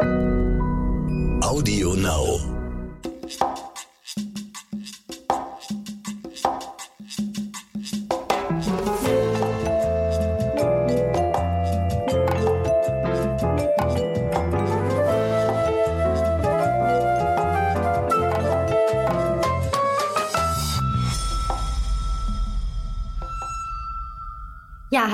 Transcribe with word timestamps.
Audio 0.00 1.94
Now. 1.94 2.38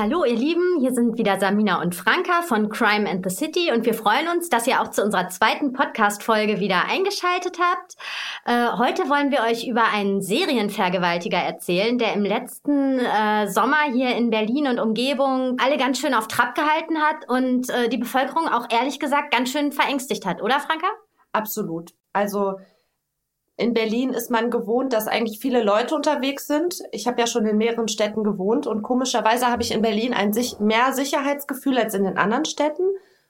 Hallo 0.05 0.23
ihr 0.27 0.37
Lieben, 0.37 0.81
hier 0.81 0.93
sind 0.93 1.17
wieder 1.17 1.41
Samina 1.41 1.81
und 1.81 1.95
Franka 1.95 2.43
von 2.43 2.69
Crime 2.69 3.09
and 3.09 3.25
the 3.27 3.35
City 3.35 3.73
und 3.73 3.87
wir 3.87 3.95
freuen 3.95 4.29
uns, 4.29 4.51
dass 4.51 4.67
ihr 4.67 4.83
auch 4.83 4.91
zu 4.91 5.03
unserer 5.03 5.31
zweiten 5.31 5.73
Podcast-Folge 5.73 6.61
wieder 6.61 6.85
eingeschaltet 6.91 7.57
habt. 7.59 7.97
Äh, 8.45 8.77
heute 8.77 9.09
wollen 9.09 9.31
wir 9.31 9.41
euch 9.41 9.67
über 9.67 9.85
einen 9.85 10.21
Serienvergewaltiger 10.21 11.39
erzählen, 11.39 11.97
der 11.97 12.13
im 12.13 12.23
letzten 12.23 12.99
äh, 12.99 13.49
Sommer 13.49 13.85
hier 13.95 14.15
in 14.15 14.29
Berlin 14.29 14.67
und 14.67 14.79
Umgebung 14.79 15.57
alle 15.59 15.79
ganz 15.79 15.99
schön 15.99 16.13
auf 16.13 16.29
Trab 16.29 16.55
gehalten 16.55 16.99
hat 16.99 17.27
und 17.27 17.71
äh, 17.71 17.89
die 17.89 17.97
Bevölkerung 17.97 18.47
auch 18.47 18.67
ehrlich 18.69 19.01
gesagt 19.01 19.33
ganz 19.33 19.53
schön 19.53 19.73
verängstigt 19.73 20.27
hat, 20.27 20.43
oder 20.43 20.61
Franka? 20.61 20.89
Absolut. 21.33 21.93
Also 22.13 22.59
in 23.57 23.73
Berlin 23.73 24.11
ist 24.11 24.31
man 24.31 24.51
gewohnt, 24.51 24.93
dass 24.93 25.07
eigentlich 25.07 25.39
viele 25.39 25.63
Leute 25.63 25.95
unterwegs 25.95 26.49
sind. 26.49 26.83
Ich 26.91 27.07
habe 27.07 27.21
ja 27.21 27.27
schon 27.27 27.47
in 27.47 27.57
mehreren 27.57 27.87
Städten 27.87 28.25
gewohnt 28.25 28.67
und 28.67 28.83
komischerweise 28.83 29.47
habe 29.47 29.63
ich 29.63 29.73
in 29.73 29.83
Berlin 29.83 30.13
ein 30.13 30.33
sich 30.33 30.59
mehr 30.59 30.93
Sicherheitsgefühl 30.93 31.79
als 31.79 31.95
in 31.95 32.03
den 32.03 32.19
anderen 32.19 32.47
Städten, 32.47 32.83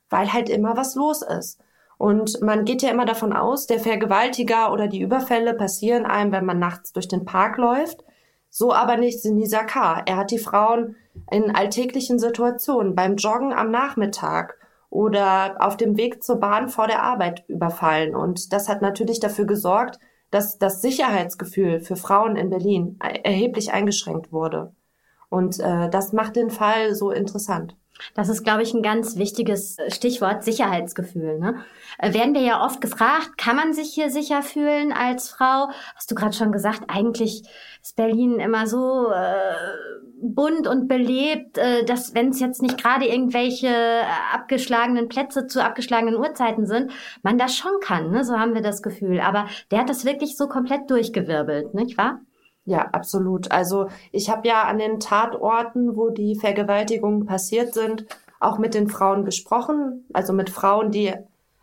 weil 0.08 0.32
halt 0.32 0.48
immer 0.48 0.78
was 0.78 0.94
los 0.94 1.20
ist. 1.20 1.60
Und 1.98 2.40
man 2.40 2.64
geht 2.64 2.82
ja 2.82 2.90
immer 2.90 3.04
davon 3.04 3.34
aus, 3.34 3.66
der 3.66 3.80
Vergewaltiger 3.80 4.72
oder 4.72 4.88
die 4.88 5.00
Überfälle 5.00 5.54
passieren 5.54 6.06
einem, 6.06 6.32
wenn 6.32 6.46
man 6.46 6.58
nachts 6.58 6.92
durch 6.92 7.06
den 7.06 7.26
Park 7.26 7.58
läuft. 7.58 8.02
So 8.48 8.72
aber 8.72 8.96
nicht 8.96 9.20
Sinisa 9.20 9.62
K. 9.64 10.02
Er 10.06 10.16
hat 10.16 10.30
die 10.30 10.38
Frauen 10.38 10.96
in 11.30 11.54
alltäglichen 11.54 12.18
Situationen, 12.18 12.94
beim 12.94 13.16
Joggen 13.16 13.52
am 13.52 13.70
Nachmittag 13.70 14.56
oder 14.88 15.56
auf 15.58 15.76
dem 15.76 15.96
Weg 15.96 16.22
zur 16.22 16.36
Bahn 16.36 16.68
vor 16.68 16.86
der 16.86 17.02
Arbeit 17.02 17.44
überfallen. 17.48 18.14
Und 18.16 18.52
das 18.52 18.68
hat 18.68 18.80
natürlich 18.80 19.20
dafür 19.20 19.44
gesorgt, 19.44 19.98
dass 20.34 20.58
das 20.58 20.82
Sicherheitsgefühl 20.82 21.78
für 21.78 21.94
Frauen 21.94 22.34
in 22.34 22.50
Berlin 22.50 22.98
erheblich 22.98 23.72
eingeschränkt 23.72 24.32
wurde. 24.32 24.74
Und 25.28 25.60
äh, 25.60 25.88
das 25.90 26.12
macht 26.12 26.34
den 26.34 26.50
Fall 26.50 26.96
so 26.96 27.12
interessant. 27.12 27.76
Das 28.14 28.28
ist, 28.28 28.42
glaube 28.42 28.62
ich, 28.62 28.74
ein 28.74 28.82
ganz 28.82 29.16
wichtiges 29.16 29.76
Stichwort, 29.88 30.44
Sicherheitsgefühl. 30.44 31.38
Ne? 31.38 31.64
Äh, 31.98 32.12
werden 32.12 32.34
wir 32.34 32.42
ja 32.42 32.64
oft 32.64 32.80
gefragt, 32.80 33.38
kann 33.38 33.56
man 33.56 33.72
sich 33.72 33.92
hier 33.92 34.10
sicher 34.10 34.42
fühlen 34.42 34.92
als 34.92 35.30
Frau? 35.30 35.68
Hast 35.94 36.10
du 36.10 36.14
gerade 36.14 36.34
schon 36.34 36.52
gesagt, 36.52 36.82
eigentlich 36.88 37.42
ist 37.82 37.96
Berlin 37.96 38.40
immer 38.40 38.66
so 38.66 39.10
äh, 39.10 39.54
bunt 40.20 40.66
und 40.66 40.88
belebt, 40.88 41.58
äh, 41.58 41.84
dass 41.84 42.14
wenn 42.14 42.30
es 42.30 42.40
jetzt 42.40 42.62
nicht 42.62 42.82
gerade 42.82 43.06
irgendwelche 43.06 43.68
äh, 43.68 44.02
abgeschlagenen 44.32 45.08
Plätze 45.08 45.46
zu 45.46 45.62
abgeschlagenen 45.62 46.16
Uhrzeiten 46.16 46.66
sind, 46.66 46.92
man 47.22 47.38
das 47.38 47.56
schon 47.56 47.78
kann. 47.80 48.10
Ne? 48.10 48.24
So 48.24 48.38
haben 48.38 48.54
wir 48.54 48.62
das 48.62 48.82
Gefühl. 48.82 49.20
Aber 49.20 49.46
der 49.70 49.80
hat 49.80 49.88
das 49.88 50.04
wirklich 50.04 50.36
so 50.36 50.48
komplett 50.48 50.90
durchgewirbelt, 50.90 51.74
nicht 51.74 51.96
wahr? 51.96 52.20
Ja, 52.66 52.88
absolut. 52.92 53.50
Also 53.50 53.88
ich 54.10 54.30
habe 54.30 54.48
ja 54.48 54.62
an 54.64 54.78
den 54.78 54.98
Tatorten, 54.98 55.96
wo 55.96 56.08
die 56.10 56.34
Vergewaltigungen 56.34 57.26
passiert 57.26 57.74
sind, 57.74 58.06
auch 58.40 58.58
mit 58.58 58.74
den 58.74 58.88
Frauen 58.88 59.24
gesprochen. 59.24 60.06
Also 60.12 60.32
mit 60.32 60.50
Frauen, 60.50 60.90
die 60.90 61.12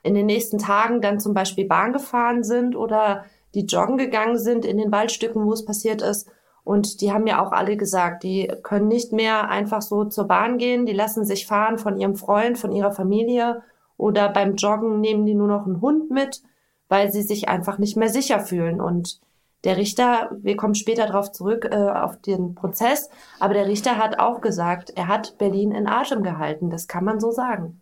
in 0.04 0.14
den 0.14 0.28
nächsten 0.28 0.58
Tagen 0.58 1.02
dann 1.02 1.20
zum 1.20 1.34
Beispiel 1.34 1.68
Bahn 1.68 1.94
gefahren 1.94 2.44
sind 2.44 2.76
oder 2.76 3.26
die 3.54 3.66
joggen 3.66 3.98
gegangen 3.98 4.38
sind 4.38 4.66
in 4.66 4.78
den 4.78 4.92
Waldstücken, 4.92 5.46
wo 5.46 5.54
es 5.54 5.66
passiert 5.66 6.02
ist. 6.02 6.30
Und 6.64 7.02
die 7.02 7.12
haben 7.12 7.26
ja 7.26 7.44
auch 7.44 7.52
alle 7.52 7.76
gesagt, 7.76 8.24
die 8.24 8.52
können 8.62 8.88
nicht 8.88 9.12
mehr 9.12 9.50
einfach 9.50 9.82
so 9.82 10.06
zur 10.06 10.28
Bahn 10.28 10.60
gehen, 10.60 10.86
die 10.86 10.94
lassen 10.94 11.26
sich 11.26 11.48
fahren 11.48 11.80
von 11.80 11.98
ihrem 11.98 12.16
Freund, 12.16 12.58
von 12.58 12.72
ihrer 12.72 12.92
Familie 12.92 13.64
oder 13.98 14.30
beim 14.30 14.56
Joggen 14.56 15.00
nehmen 15.00 15.26
die 15.26 15.34
nur 15.34 15.48
noch 15.48 15.66
einen 15.66 15.82
Hund 15.82 16.12
mit, 16.12 16.42
weil 16.88 17.12
sie 17.12 17.24
sich 17.24 17.50
einfach 17.50 17.80
nicht 17.80 17.98
mehr 17.98 18.10
sicher 18.10 18.40
fühlen. 18.40 18.80
Und 18.80 19.20
der 19.64 19.78
Richter, 19.78 20.32
wir 20.42 20.56
kommen 20.56 20.76
später 20.76 21.06
darauf 21.06 21.32
zurück, 21.32 21.68
äh, 21.72 21.76
auf 21.76 22.20
den 22.22 22.56
Prozess, 22.56 23.10
aber 23.40 23.54
der 23.54 23.68
Richter 23.68 23.98
hat 23.98 24.20
auch 24.20 24.42
gesagt, 24.42 24.92
er 24.96 25.08
hat 25.08 25.38
Berlin 25.38 25.72
in 25.72 25.88
Atem 25.88 26.24
gehalten. 26.24 26.70
Das 26.70 26.88
kann 26.88 27.04
man 27.04 27.20
so 27.20 27.32
sagen. 27.32 27.81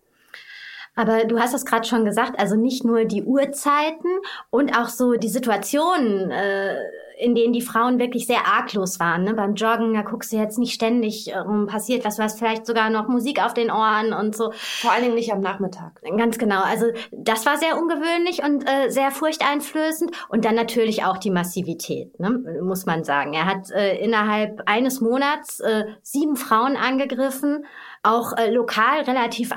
Aber 1.00 1.24
du 1.24 1.40
hast 1.40 1.54
es 1.54 1.66
gerade 1.66 1.88
schon 1.88 2.04
gesagt, 2.04 2.38
also 2.38 2.58
nicht 2.58 2.84
nur 2.84 3.06
die 3.06 3.24
Uhrzeiten 3.24 4.10
und 4.50 4.78
auch 4.78 4.90
so 4.90 5.14
die 5.14 5.30
Situationen, 5.30 6.30
äh, 6.30 6.76
in 7.18 7.36
denen 7.36 7.54
die 7.54 7.62
Frauen 7.62 8.00
wirklich 8.00 8.28
sehr 8.28 8.46
arglos 8.46 9.00
waren. 9.00 9.24
Ne? 9.24 9.34
Beim 9.34 9.56
Joggen, 9.56 9.94
da 9.94 10.02
guckst 10.02 10.34
du 10.34 10.36
jetzt 10.36 10.60
nicht 10.60 10.74
ständig, 10.74 11.32
ähm, 11.34 11.68
passiert 11.68 12.04
was, 12.04 12.18
du 12.18 12.24
hast 12.24 12.38
vielleicht 12.38 12.66
sogar 12.66 12.90
noch 12.90 13.08
Musik 13.08 13.42
auf 13.42 13.54
den 13.54 13.72
Ohren 13.72 14.12
und 14.12 14.36
so. 14.36 14.52
Vor 14.52 14.92
allen 14.92 15.04
Dingen 15.04 15.16
nicht 15.16 15.32
am 15.32 15.40
Nachmittag. 15.40 16.02
Ganz 16.18 16.38
genau. 16.38 16.64
Also 16.64 16.88
das 17.14 17.46
war 17.46 17.56
sehr 17.56 17.78
ungewöhnlich 17.78 18.44
und 18.44 18.66
äh, 18.68 18.90
sehr 18.90 19.12
furchteinflößend. 19.12 20.12
Und 20.28 20.44
dann 20.44 20.56
natürlich 20.56 21.06
auch 21.06 21.16
die 21.18 21.32
Massivität, 21.32 22.20
ne? 22.20 22.44
muss 22.62 22.86
man 22.86 23.06
sagen. 23.06 23.34
Er 23.34 23.46
hat 23.46 23.72
äh, 23.72 23.96
innerhalb 24.04 24.64
eines 24.66 25.00
Monats 25.00 25.62
äh, 25.62 25.86
sieben 26.02 26.36
Frauen 26.36 26.76
angegriffen, 26.76 27.66
auch 28.04 28.36
äh, 28.36 28.52
lokal 28.52 29.04
relativ 29.04 29.54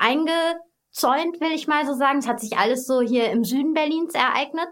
eingezäunt, 0.93 1.41
will 1.41 1.53
ich 1.53 1.67
mal 1.67 1.87
so 1.87 1.95
sagen. 1.95 2.19
Es 2.19 2.29
hat 2.29 2.41
sich 2.41 2.57
alles 2.57 2.87
so 2.87 3.01
hier 3.01 3.31
im 3.31 3.45
Süden 3.45 3.75
Berlins 3.75 4.15
ereignet. 4.15 4.69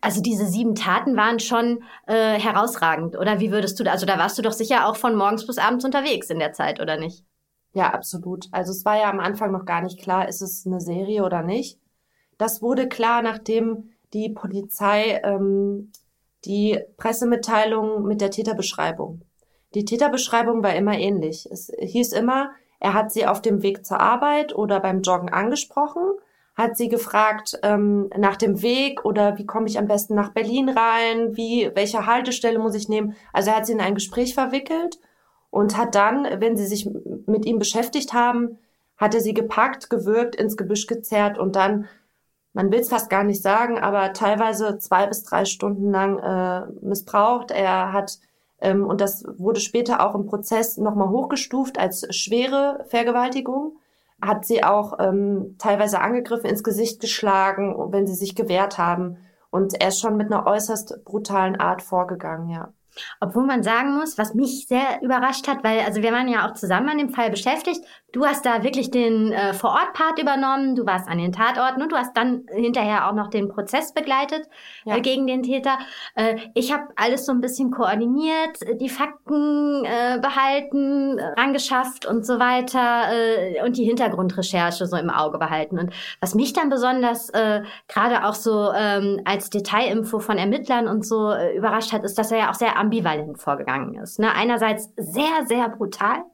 Also 0.00 0.20
diese 0.20 0.46
sieben 0.46 0.74
Taten 0.74 1.16
waren 1.16 1.40
schon 1.40 1.82
äh, 2.06 2.38
herausragend, 2.38 3.16
oder 3.16 3.40
wie 3.40 3.50
würdest 3.50 3.80
du, 3.80 3.90
also 3.90 4.04
da 4.04 4.18
warst 4.18 4.36
du 4.36 4.42
doch 4.42 4.52
sicher 4.52 4.86
auch 4.86 4.96
von 4.96 5.16
morgens 5.16 5.46
bis 5.46 5.56
abends 5.56 5.84
unterwegs 5.84 6.28
in 6.28 6.38
der 6.38 6.52
Zeit, 6.52 6.78
oder 6.78 6.98
nicht? 6.98 7.24
Ja, 7.72 7.92
absolut. 7.94 8.46
Also 8.52 8.72
es 8.72 8.84
war 8.84 8.98
ja 8.98 9.08
am 9.08 9.18
Anfang 9.18 9.50
noch 9.50 9.64
gar 9.64 9.80
nicht 9.80 9.98
klar, 9.98 10.28
ist 10.28 10.42
es 10.42 10.66
eine 10.66 10.80
Serie 10.80 11.24
oder 11.24 11.42
nicht. 11.42 11.78
Das 12.36 12.60
wurde 12.60 12.86
klar, 12.86 13.22
nachdem 13.22 13.92
die 14.12 14.28
Polizei 14.28 15.22
ähm, 15.24 15.90
die 16.44 16.78
Pressemitteilung 16.98 18.04
mit 18.04 18.20
der 18.20 18.30
Täterbeschreibung. 18.30 19.22
Die 19.74 19.86
Täterbeschreibung 19.86 20.62
war 20.62 20.74
immer 20.76 20.98
ähnlich. 20.98 21.48
Es 21.50 21.72
hieß 21.80 22.12
immer, 22.12 22.50
er 22.84 22.92
hat 22.92 23.10
sie 23.10 23.26
auf 23.26 23.40
dem 23.40 23.62
Weg 23.62 23.86
zur 23.86 23.98
Arbeit 23.98 24.54
oder 24.54 24.78
beim 24.78 25.00
Joggen 25.00 25.32
angesprochen 25.32 26.02
hat 26.54 26.76
sie 26.76 26.88
gefragt 26.88 27.58
ähm, 27.62 28.10
nach 28.16 28.36
dem 28.36 28.60
Weg 28.62 29.04
oder 29.04 29.38
wie 29.38 29.46
komme 29.46 29.66
ich 29.66 29.78
am 29.78 29.88
besten 29.88 30.14
nach 30.14 30.32
Berlin 30.32 30.68
rein, 30.68 31.34
wie, 31.34 31.70
welche 31.74 32.06
Haltestelle 32.06 32.58
muss 32.58 32.74
ich 32.76 32.88
nehmen. 32.88 33.16
Also 33.32 33.50
er 33.50 33.56
hat 33.56 33.66
sie 33.66 33.72
in 33.72 33.80
ein 33.80 33.94
Gespräch 33.94 34.34
verwickelt 34.34 35.00
und 35.50 35.76
hat 35.76 35.94
dann, 35.94 36.28
wenn 36.40 36.56
sie 36.56 36.66
sich 36.66 36.88
mit 37.26 37.46
ihm 37.46 37.58
beschäftigt 37.58 38.12
haben, 38.12 38.58
hat 38.98 39.14
er 39.14 39.20
sie 39.20 39.34
gepackt, 39.34 39.90
gewürgt, 39.90 40.36
ins 40.36 40.56
Gebüsch 40.56 40.86
gezerrt 40.86 41.38
und 41.38 41.56
dann, 41.56 41.88
man 42.52 42.70
will 42.70 42.80
es 42.80 42.90
fast 42.90 43.10
gar 43.10 43.24
nicht 43.24 43.42
sagen, 43.42 43.78
aber 43.78 44.12
teilweise 44.12 44.78
zwei 44.78 45.06
bis 45.06 45.24
drei 45.24 45.46
Stunden 45.46 45.90
lang 45.90 46.18
äh, 46.18 46.66
missbraucht. 46.82 47.50
Er 47.50 47.92
hat 47.92 48.18
ähm, 48.64 48.86
und 48.86 49.00
das 49.00 49.24
wurde 49.38 49.60
später 49.60 50.04
auch 50.04 50.14
im 50.14 50.26
Prozess 50.26 50.76
nochmal 50.76 51.10
hochgestuft 51.10 51.78
als 51.78 52.06
schwere 52.14 52.84
Vergewaltigung 52.88 53.76
hat 54.20 54.44
sie 54.44 54.64
auch 54.64 54.98
ähm, 54.98 55.56
teilweise 55.58 56.00
angegriffen, 56.00 56.48
ins 56.48 56.64
Gesicht 56.64 57.00
geschlagen, 57.00 57.74
wenn 57.92 58.06
sie 58.06 58.14
sich 58.14 58.34
gewehrt 58.34 58.78
haben. 58.78 59.18
Und 59.50 59.80
er 59.80 59.88
ist 59.88 60.00
schon 60.00 60.16
mit 60.16 60.32
einer 60.32 60.46
äußerst 60.46 61.04
brutalen 61.04 61.56
Art 61.56 61.82
vorgegangen, 61.82 62.48
ja. 62.48 62.72
Obwohl 63.20 63.44
man 63.44 63.62
sagen 63.62 63.96
muss, 63.96 64.18
was 64.18 64.34
mich 64.34 64.66
sehr 64.68 65.00
überrascht 65.02 65.48
hat, 65.48 65.64
weil 65.64 65.80
also 65.80 66.02
wir 66.02 66.12
waren 66.12 66.28
ja 66.28 66.48
auch 66.48 66.54
zusammen 66.54 66.88
an 66.88 66.98
dem 66.98 67.10
Fall 67.10 67.30
beschäftigt. 67.30 67.80
Du 68.12 68.24
hast 68.24 68.46
da 68.46 68.62
wirklich 68.62 68.92
den 68.92 69.32
äh, 69.32 69.54
Vorort-Part 69.54 70.20
übernommen, 70.20 70.76
du 70.76 70.86
warst 70.86 71.08
an 71.08 71.18
den 71.18 71.32
Tatorten 71.32 71.82
und 71.82 71.90
du 71.90 71.96
hast 71.96 72.16
dann 72.16 72.46
hinterher 72.54 73.08
auch 73.08 73.12
noch 73.12 73.28
den 73.28 73.48
Prozess 73.48 73.92
begleitet 73.92 74.46
ja. 74.84 74.96
äh, 74.96 75.00
gegen 75.00 75.26
den 75.26 75.42
Täter. 75.42 75.78
Äh, 76.14 76.36
ich 76.54 76.72
habe 76.72 76.84
alles 76.94 77.26
so 77.26 77.32
ein 77.32 77.40
bisschen 77.40 77.72
koordiniert, 77.72 78.58
die 78.80 78.88
Fakten 78.88 79.84
äh, 79.84 80.20
behalten, 80.20 81.18
rangeschafft 81.36 82.06
und 82.06 82.24
so 82.24 82.38
weiter 82.38 83.12
äh, 83.12 83.64
und 83.64 83.76
die 83.76 83.84
Hintergrundrecherche 83.84 84.86
so 84.86 84.96
im 84.96 85.10
Auge 85.10 85.38
behalten. 85.38 85.80
Und 85.80 85.92
was 86.20 86.36
mich 86.36 86.52
dann 86.52 86.68
besonders 86.68 87.30
äh, 87.30 87.62
gerade 87.88 88.24
auch 88.24 88.34
so 88.34 88.70
ähm, 88.72 89.22
als 89.24 89.50
Detailinfo 89.50 90.20
von 90.20 90.38
Ermittlern 90.38 90.86
und 90.86 91.04
so 91.04 91.30
äh, 91.30 91.56
überrascht 91.56 91.92
hat, 91.92 92.04
ist, 92.04 92.16
dass 92.16 92.30
er 92.30 92.38
ja 92.38 92.50
auch 92.50 92.54
sehr 92.54 92.78
ambivalent 92.84 93.38
vorgegangen 93.38 93.94
ist. 93.94 94.18
Ne? 94.18 94.32
Einerseits 94.32 94.92
sehr, 94.96 95.46
sehr 95.46 95.68
brutal. 95.68 96.24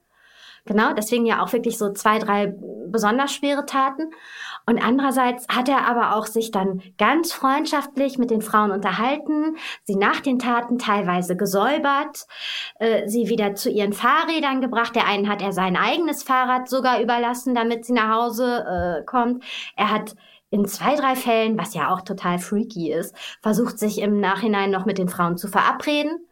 Genau, 0.67 0.93
deswegen 0.93 1.25
ja 1.25 1.43
auch 1.43 1.53
wirklich 1.53 1.79
so 1.79 1.93
zwei, 1.93 2.19
drei 2.19 2.55
besonders 2.89 3.33
schwere 3.33 3.65
Taten. 3.65 4.11
Und 4.67 4.79
andererseits 4.85 5.47
hat 5.49 5.69
er 5.69 5.89
aber 5.89 6.15
auch 6.15 6.27
sich 6.27 6.51
dann 6.51 6.83
ganz 6.99 7.33
freundschaftlich 7.33 8.19
mit 8.19 8.31
den 8.31 8.43
Frauen 8.43 8.71
unterhalten, 8.71 9.57
sie 9.85 9.97
nach 9.97 10.21
den 10.21 10.39
Taten 10.39 10.79
teilweise 10.79 11.35
gesäubert, 11.37 12.27
äh, 12.79 13.09
sie 13.09 13.29
wieder 13.29 13.55
zu 13.55 13.71
ihren 13.71 13.95
Fahrrädern 13.95 14.61
gebracht. 14.61 14.95
Der 14.95 15.07
einen 15.07 15.29
hat 15.29 15.41
er 15.41 15.53
sein 15.53 15.77
eigenes 15.77 16.23
Fahrrad 16.23 16.69
sogar 16.69 17.01
überlassen, 17.01 17.55
damit 17.55 17.87
sie 17.87 17.95
nach 17.95 18.15
Hause 18.15 19.01
äh, 19.01 19.05
kommt. 19.05 19.43
Er 19.77 19.91
hat 19.91 20.15
in 20.51 20.67
zwei, 20.67 20.95
drei 20.95 21.17
Fällen, 21.17 21.59
was 21.59 21.75
ja 21.75 21.91
auch 21.91 22.03
total 22.03 22.39
freaky 22.39 22.93
ist, 22.93 23.15
versucht 23.41 23.79
sich 23.79 24.01
im 24.01 24.21
Nachhinein 24.21 24.71
noch 24.71 24.85
mit 24.85 24.99
den 24.99 25.09
Frauen 25.09 25.39
zu 25.39 25.49
verabreden 25.49 26.27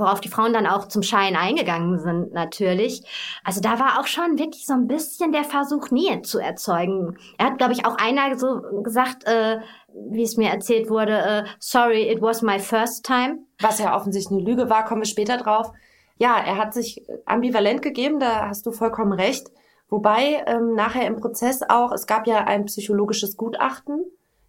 worauf 0.00 0.20
die 0.20 0.28
Frauen 0.28 0.52
dann 0.52 0.66
auch 0.66 0.88
zum 0.88 1.02
Schein 1.02 1.36
eingegangen 1.36 1.98
sind 1.98 2.32
natürlich. 2.32 3.02
Also 3.44 3.60
da 3.60 3.78
war 3.78 4.00
auch 4.00 4.06
schon 4.06 4.38
wirklich 4.38 4.66
so 4.66 4.72
ein 4.72 4.86
bisschen 4.86 5.32
der 5.32 5.44
Versuch, 5.44 5.90
Nähe 5.90 6.22
zu 6.22 6.38
erzeugen. 6.38 7.16
Er 7.38 7.46
hat, 7.46 7.58
glaube 7.58 7.72
ich, 7.72 7.86
auch 7.86 7.96
einer 7.96 8.36
so 8.38 8.60
gesagt, 8.82 9.24
äh, 9.24 9.60
wie 9.94 10.22
es 10.22 10.36
mir 10.36 10.50
erzählt 10.50 10.90
wurde, 10.90 11.18
äh, 11.18 11.44
sorry, 11.58 12.10
it 12.10 12.22
was 12.22 12.42
my 12.42 12.58
first 12.58 13.04
time. 13.04 13.40
Was 13.60 13.78
ja 13.78 13.96
offensichtlich 13.96 14.38
eine 14.38 14.48
Lüge 14.48 14.70
war, 14.70 14.84
kommen 14.84 15.02
wir 15.02 15.06
später 15.06 15.36
drauf. 15.36 15.72
Ja, 16.18 16.36
er 16.38 16.56
hat 16.56 16.74
sich 16.74 17.02
ambivalent 17.24 17.82
gegeben, 17.82 18.20
da 18.20 18.48
hast 18.48 18.66
du 18.66 18.72
vollkommen 18.72 19.12
recht. 19.12 19.48
Wobei 19.88 20.44
ähm, 20.46 20.74
nachher 20.74 21.06
im 21.06 21.16
Prozess 21.16 21.62
auch, 21.68 21.92
es 21.92 22.06
gab 22.06 22.26
ja 22.26 22.44
ein 22.44 22.66
psychologisches 22.66 23.36
Gutachten, 23.36 24.04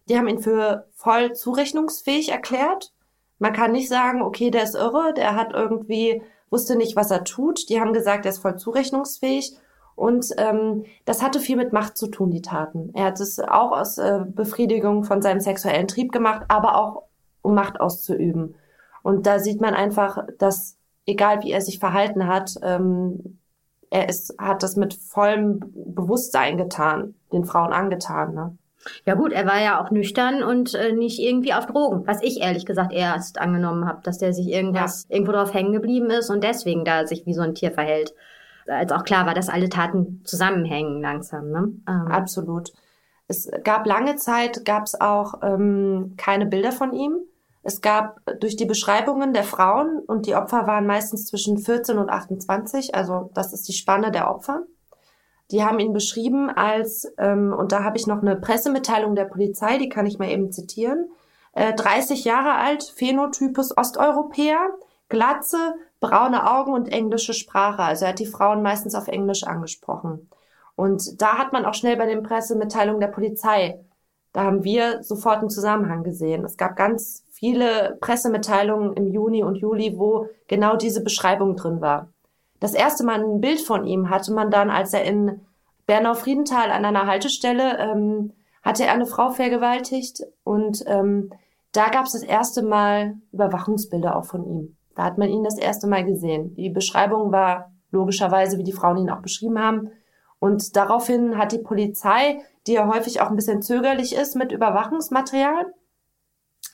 die 0.08 0.16
haben 0.16 0.28
ihn 0.28 0.40
für 0.40 0.86
voll 0.94 1.32
zurechnungsfähig 1.32 2.30
erklärt. 2.30 2.92
Man 3.42 3.52
kann 3.52 3.72
nicht 3.72 3.88
sagen, 3.88 4.22
okay, 4.22 4.52
der 4.52 4.62
ist 4.62 4.76
irre, 4.76 5.12
der 5.16 5.34
hat 5.34 5.52
irgendwie, 5.52 6.22
wusste 6.48 6.76
nicht, 6.76 6.94
was 6.94 7.10
er 7.10 7.24
tut. 7.24 7.68
Die 7.70 7.80
haben 7.80 7.92
gesagt, 7.92 8.24
er 8.24 8.30
ist 8.30 8.38
voll 8.38 8.54
zurechnungsfähig. 8.54 9.56
Und 9.96 10.28
ähm, 10.38 10.84
das 11.06 11.24
hatte 11.24 11.40
viel 11.40 11.56
mit 11.56 11.72
Macht 11.72 11.96
zu 11.96 12.06
tun, 12.06 12.30
die 12.30 12.40
Taten. 12.40 12.92
Er 12.94 13.06
hat 13.06 13.18
es 13.18 13.40
auch 13.40 13.72
aus 13.72 13.98
äh, 13.98 14.20
Befriedigung 14.24 15.02
von 15.02 15.22
seinem 15.22 15.40
sexuellen 15.40 15.88
Trieb 15.88 16.12
gemacht, 16.12 16.44
aber 16.46 16.76
auch 16.76 17.02
um 17.42 17.56
Macht 17.56 17.80
auszuüben. 17.80 18.54
Und 19.02 19.26
da 19.26 19.40
sieht 19.40 19.60
man 19.60 19.74
einfach, 19.74 20.24
dass 20.38 20.76
egal 21.04 21.42
wie 21.42 21.50
er 21.50 21.62
sich 21.62 21.80
verhalten 21.80 22.28
hat, 22.28 22.54
ähm, 22.62 23.40
er 23.90 24.08
ist, 24.08 24.36
hat 24.38 24.62
das 24.62 24.76
mit 24.76 24.94
vollem 24.94 25.58
Bewusstsein 25.74 26.58
getan, 26.58 27.16
den 27.32 27.44
Frauen 27.44 27.72
angetan. 27.72 28.34
Ne? 28.34 28.56
Ja 29.04 29.14
gut, 29.14 29.32
er 29.32 29.46
war 29.46 29.60
ja 29.60 29.80
auch 29.80 29.90
nüchtern 29.90 30.42
und 30.42 30.74
äh, 30.74 30.92
nicht 30.92 31.18
irgendwie 31.18 31.54
auf 31.54 31.66
Drogen, 31.66 32.06
was 32.06 32.22
ich 32.22 32.40
ehrlich 32.40 32.66
gesagt 32.66 32.92
erst 32.92 33.40
angenommen 33.40 33.86
habe, 33.86 34.00
dass 34.02 34.18
der 34.18 34.32
sich 34.32 34.48
irgendwas 34.48 35.06
ja. 35.08 35.16
irgendwo 35.16 35.32
drauf 35.32 35.54
hängen 35.54 35.72
geblieben 35.72 36.10
ist 36.10 36.30
und 36.30 36.42
deswegen 36.42 36.84
da 36.84 37.06
sich 37.06 37.26
wie 37.26 37.34
so 37.34 37.42
ein 37.42 37.54
Tier 37.54 37.72
verhält. 37.72 38.14
Als 38.66 38.92
auch 38.92 39.04
klar 39.04 39.26
war, 39.26 39.34
dass 39.34 39.48
alle 39.48 39.68
Taten 39.68 40.22
zusammenhängen 40.24 41.00
langsam. 41.00 41.50
Ne? 41.50 41.72
Ähm. 41.88 42.08
Absolut. 42.08 42.72
Es 43.28 43.50
gab 43.64 43.86
lange 43.86 44.16
Zeit, 44.16 44.64
gab 44.64 44.84
es 44.84 45.00
auch 45.00 45.42
ähm, 45.42 46.14
keine 46.16 46.46
Bilder 46.46 46.72
von 46.72 46.92
ihm. 46.92 47.20
Es 47.62 47.80
gab 47.80 48.20
durch 48.40 48.56
die 48.56 48.66
Beschreibungen 48.66 49.32
der 49.32 49.44
Frauen 49.44 50.00
und 50.00 50.26
die 50.26 50.34
Opfer 50.34 50.66
waren 50.66 50.86
meistens 50.86 51.26
zwischen 51.26 51.58
14 51.58 51.96
und 51.96 52.10
28, 52.10 52.94
also 52.94 53.30
das 53.34 53.52
ist 53.52 53.68
die 53.68 53.72
Spanne 53.72 54.10
der 54.10 54.28
Opfer. 54.28 54.64
Die 55.50 55.62
haben 55.62 55.80
ihn 55.80 55.92
beschrieben 55.92 56.48
als, 56.50 57.12
ähm, 57.18 57.52
und 57.52 57.72
da 57.72 57.84
habe 57.84 57.96
ich 57.96 58.06
noch 58.06 58.22
eine 58.22 58.36
Pressemitteilung 58.36 59.14
der 59.14 59.24
Polizei, 59.26 59.78
die 59.78 59.88
kann 59.88 60.06
ich 60.06 60.18
mal 60.18 60.30
eben 60.30 60.50
zitieren, 60.52 61.10
äh, 61.52 61.74
30 61.74 62.24
Jahre 62.24 62.54
alt, 62.54 62.82
Phänotypus 62.84 63.76
Osteuropäer, 63.76 64.70
Glatze, 65.08 65.74
braune 66.00 66.50
Augen 66.50 66.72
und 66.72 66.88
englische 66.88 67.34
Sprache. 67.34 67.82
Also 67.82 68.06
er 68.06 68.10
hat 68.10 68.18
die 68.18 68.26
Frauen 68.26 68.62
meistens 68.62 68.94
auf 68.94 69.08
Englisch 69.08 69.44
angesprochen. 69.44 70.30
Und 70.74 71.20
da 71.20 71.36
hat 71.36 71.52
man 71.52 71.66
auch 71.66 71.74
schnell 71.74 71.96
bei 71.96 72.06
den 72.06 72.22
Pressemitteilungen 72.22 73.00
der 73.00 73.08
Polizei, 73.08 73.78
da 74.32 74.44
haben 74.44 74.64
wir 74.64 75.02
sofort 75.02 75.38
einen 75.38 75.50
Zusammenhang 75.50 76.04
gesehen. 76.04 76.44
Es 76.44 76.56
gab 76.56 76.76
ganz 76.76 77.22
viele 77.30 77.98
Pressemitteilungen 78.00 78.94
im 78.94 79.08
Juni 79.08 79.42
und 79.42 79.56
Juli, 79.56 79.98
wo 79.98 80.28
genau 80.48 80.76
diese 80.76 81.02
Beschreibung 81.02 81.56
drin 81.56 81.80
war. 81.80 82.08
Das 82.62 82.74
erste 82.74 83.02
Mal 83.02 83.24
ein 83.24 83.40
Bild 83.40 83.60
von 83.60 83.88
ihm 83.88 84.08
hatte 84.08 84.32
man 84.32 84.52
dann, 84.52 84.70
als 84.70 84.92
er 84.92 85.02
in 85.02 85.40
Bernau-Friedenthal 85.86 86.70
an 86.70 86.84
einer 86.84 87.08
Haltestelle 87.08 87.76
ähm, 87.76 88.34
hatte 88.62 88.84
er 88.84 88.92
eine 88.92 89.06
Frau 89.06 89.30
vergewaltigt 89.30 90.22
und 90.44 90.84
ähm, 90.86 91.32
da 91.72 91.88
gab 91.88 92.06
es 92.06 92.12
das 92.12 92.22
erste 92.22 92.62
Mal 92.62 93.16
Überwachungsbilder 93.32 94.14
auch 94.14 94.26
von 94.26 94.46
ihm. 94.46 94.76
Da 94.94 95.02
hat 95.02 95.18
man 95.18 95.28
ihn 95.28 95.42
das 95.42 95.58
erste 95.58 95.88
Mal 95.88 96.04
gesehen. 96.04 96.54
Die 96.54 96.70
Beschreibung 96.70 97.32
war 97.32 97.72
logischerweise, 97.90 98.58
wie 98.58 98.62
die 98.62 98.70
Frauen 98.70 98.98
ihn 98.98 99.10
auch 99.10 99.22
beschrieben 99.22 99.58
haben. 99.58 99.90
Und 100.38 100.76
daraufhin 100.76 101.38
hat 101.38 101.50
die 101.50 101.58
Polizei, 101.58 102.44
die 102.68 102.74
ja 102.74 102.86
häufig 102.86 103.20
auch 103.20 103.28
ein 103.28 103.36
bisschen 103.36 103.60
zögerlich 103.60 104.14
ist 104.14 104.36
mit 104.36 104.52
Überwachungsmaterial, 104.52 105.66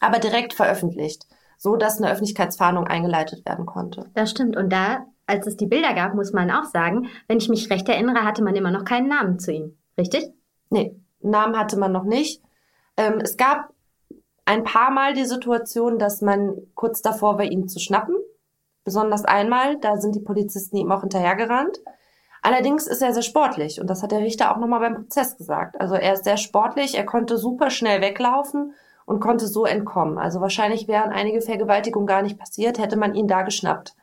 aber 0.01 0.19
direkt 0.19 0.53
veröffentlicht, 0.53 1.27
so 1.57 1.77
dass 1.77 1.97
eine 1.97 2.13
Öffentlichkeitsfahndung 2.13 2.87
eingeleitet 2.87 3.47
werden 3.47 3.65
konnte. 3.65 4.11
Das 4.13 4.31
stimmt. 4.31 4.55
Und 4.55 4.71
da 4.71 5.07
als 5.29 5.47
es 5.47 5.57
die 5.57 5.67
Bilder 5.67 5.95
gab, 5.95 6.15
muss 6.15 6.33
man 6.33 6.51
auch 6.51 6.65
sagen, 6.65 7.09
wenn 7.29 7.39
ich 7.39 7.49
mich 7.49 7.71
recht 7.71 7.89
erinnere, 7.89 8.25
hatte 8.25 8.43
man 8.43 8.57
immer 8.57 8.71
noch 8.71 8.85
keinen 8.85 9.09
Namen 9.09 9.39
zu 9.39 9.53
ihm. 9.53 9.77
Richtig? 9.97 10.33
Nee, 10.71 10.97
Namen 11.21 11.57
hatte 11.57 11.79
man 11.79 11.93
noch 11.93 12.05
nicht. 12.05 12.43
Ähm, 12.97 13.21
es 13.23 13.37
gab 13.37 13.71
ein 14.47 14.65
paar 14.65 14.91
Mal 14.91 15.13
die 15.13 15.27
Situation, 15.27 15.99
dass 15.99 16.23
man 16.23 16.57
kurz 16.75 17.03
davor 17.03 17.37
war, 17.39 17.45
ihn 17.45 17.69
zu 17.69 17.79
schnappen. 17.79 18.17
Besonders 18.85 19.27
einmal, 19.27 19.79
da 19.79 19.99
sind 19.99 20.15
die 20.15 20.21
Polizisten 20.21 20.79
ihm 20.79 20.91
auch 20.91 21.03
hinterhergerannt. 21.03 21.79
Allerdings 22.41 22.87
ist 22.87 23.03
er 23.03 23.13
sehr 23.13 23.23
sportlich 23.23 23.81
und 23.81 23.91
das 23.91 24.03
hat 24.03 24.13
der 24.13 24.21
Richter 24.21 24.51
auch 24.51 24.59
nochmal 24.59 24.81
beim 24.81 24.95
Prozess 24.95 25.37
gesagt. 25.37 25.79
Also 25.81 25.95
er 25.95 26.15
ist 26.15 26.25
sehr 26.25 26.39
sportlich, 26.39 26.97
er 26.97 27.05
konnte 27.05 27.37
super 27.37 27.69
schnell 27.69 28.01
weglaufen 28.01 28.73
und 29.05 29.21
konnte 29.21 29.47
so 29.47 29.67
entkommen. 29.67 30.17
Also 30.17 30.41
wahrscheinlich 30.41 30.89
wären 30.89 31.11
einige 31.11 31.43
Vergewaltigungen 31.43 32.07
gar 32.07 32.23
nicht 32.23 32.39
passiert, 32.39 32.79
hätte 32.79 32.97
man 32.97 33.15
ihn 33.15 33.27
da 33.27 33.43
geschnappt. 33.43 33.95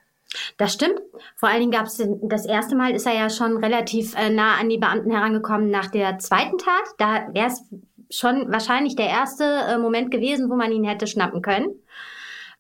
Das 0.58 0.74
stimmt. 0.74 1.00
Vor 1.36 1.50
allen 1.50 1.60
Dingen 1.60 1.72
gab 1.72 1.86
es 1.86 2.02
das 2.24 2.46
erste 2.46 2.76
Mal 2.76 2.92
ist 2.92 3.06
er 3.06 3.14
ja 3.14 3.30
schon 3.30 3.58
relativ 3.58 4.16
äh, 4.16 4.30
nah 4.30 4.56
an 4.56 4.70
die 4.70 4.78
Beamten 4.78 5.12
herangekommen 5.12 5.70
nach 5.70 5.88
der 5.88 6.20
zweiten 6.20 6.58
Tat. 6.58 6.84
Da 6.98 7.34
wäre 7.34 7.48
es 7.48 7.64
schon 8.10 8.52
wahrscheinlich 8.52 8.96
der 8.96 9.08
erste 9.08 9.44
äh, 9.44 9.78
Moment 9.78 10.12
gewesen, 10.12 10.50
wo 10.50 10.56
man 10.56 10.72
ihn 10.72 10.84
hätte 10.84 11.08
schnappen 11.08 11.42
können. 11.42 11.68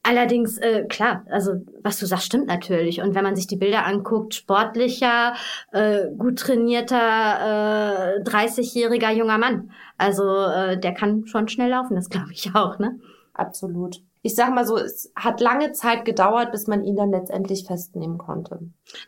Allerdings, 0.07 0.59
äh, 0.59 0.85
klar, 0.88 1.25
also 1.31 1.53
was 1.81 1.97
du 1.97 2.06
sagst, 2.06 2.27
stimmt 2.27 2.45
natürlich. 2.45 3.01
Und 3.01 3.15
wenn 3.15 3.23
man 3.23 3.35
sich 3.35 3.47
die 3.47 3.56
Bilder 3.56 3.88
anguckt, 3.88 4.35
sportlicher, 4.35 5.33
äh, 5.71 6.12
gut 6.15 6.38
trainierter, 6.38 8.19
äh, 8.19 8.21
30-jähriger 8.21 9.12
junger 9.12 9.39
Mann. 9.39 9.71
Also 9.97 10.23
äh, 10.23 10.79
der 10.79 10.94
kann 10.94 11.25
schon 11.25 11.47
schnell 11.47 11.71
laufen, 11.71 11.95
das 11.95 12.09
glaube 12.09 12.31
ich 12.33 12.53
auch, 12.53 12.77
ne? 12.77 13.00
Absolut 13.33 14.01
ich 14.25 14.33
sag 14.33 14.56
mal 14.56 14.66
so, 14.66 14.75
es 14.75 15.13
hat 15.16 15.39
lange 15.39 15.72
Zeit 15.74 16.04
gedauert, 16.04 16.51
bis 16.51 16.66
man 16.66 16.83
ihn 16.83 16.95
dann 16.95 17.12
letztendlich 17.12 17.68
festnehmen 17.68 18.18
konnte. 18.18 18.60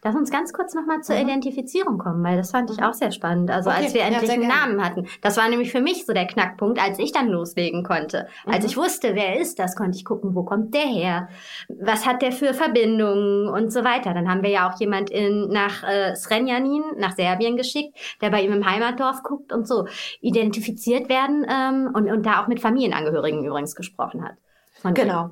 Lass 0.04 0.14
uns 0.14 0.30
ganz 0.30 0.54
kurz 0.54 0.76
nochmal 0.76 1.02
zur 1.02 1.16
mhm. 1.16 1.24
Identifizierung 1.24 1.98
kommen, 1.98 2.24
weil 2.24 2.38
das 2.38 2.52
fand 2.52 2.70
ich 2.70 2.84
auch 2.84 2.94
sehr 2.94 3.12
spannend. 3.12 3.50
Also 3.50 3.72
okay. 3.72 3.86
als 3.86 3.94
wir 3.96 4.02
endlich 4.02 4.30
ja, 4.30 4.36
einen 4.36 4.48
Namen 4.48 4.86
hatten. 4.86 5.08
Das 5.24 5.36
war 5.36 5.50
nämlich 5.50 5.72
für 5.72 5.82
mich 5.82 6.06
so 6.06 6.14
der 6.14 6.28
Knackpunkt, 6.28 6.80
als 6.80 7.00
ich 7.00 7.14
dann 7.14 7.30
loslegen 7.30 7.84
konnte. 7.84 8.28
Mhm. 8.46 8.54
Als 8.54 8.66
ich 8.66 8.78
wusste, 8.78 9.16
wer 9.16 9.40
ist 9.40 9.58
das, 9.58 9.76
konnte 9.76 9.98
ich 9.98 10.06
gucken, 10.06 10.36
wo 10.36 10.44
kommt 10.44 10.76
der 10.76 10.86
her? 10.86 11.30
Was 11.68 12.06
hat 12.06 12.22
der 12.22 12.32
für 12.32 12.54
Verbindungen 12.54 13.50
und 13.50 13.74
so 13.74 13.84
weiter. 13.84 14.14
Dann 14.14 14.30
haben 14.30 14.44
wir 14.44 14.52
ja 14.52 14.70
auch 14.70 14.80
jemand 14.80 15.10
in, 15.10 15.48
nach 15.50 15.82
äh, 15.82 16.16
Srenjanin, 16.16 16.84
nach 16.98 17.16
Serbien 17.16 17.58
geschickt, 17.58 17.98
der 18.22 18.30
bei 18.30 18.44
ihm 18.44 18.54
im 18.54 18.70
Heimatdorf 18.70 19.24
guckt 19.24 19.52
und 19.52 19.68
so 19.68 19.88
identifiziert 20.22 21.10
werden 21.10 21.44
ähm, 21.50 21.90
und, 21.96 22.08
und 22.08 22.24
da 22.24 22.44
auch 22.44 22.48
mit 22.48 22.60
Familienangehörigen 22.60 23.44
übrigens 23.44 23.74
gesprochen 23.74 24.24
hat. 24.24 24.36
Genau. 24.84 25.30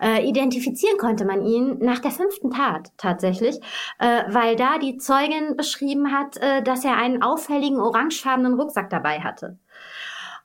Äh, 0.00 0.28
identifizieren 0.28 0.98
konnte 0.98 1.24
man 1.24 1.44
ihn 1.44 1.78
nach 1.78 2.00
der 2.00 2.10
fünften 2.10 2.50
Tat 2.50 2.90
tatsächlich, 2.96 3.58
äh, 3.98 4.22
weil 4.28 4.56
da 4.56 4.78
die 4.78 4.98
Zeugin 4.98 5.56
beschrieben 5.56 6.12
hat, 6.12 6.36
äh, 6.38 6.62
dass 6.62 6.84
er 6.84 6.96
einen 6.96 7.22
auffälligen 7.22 7.80
orangefarbenen 7.80 8.54
Rucksack 8.54 8.90
dabei 8.90 9.20
hatte. 9.20 9.58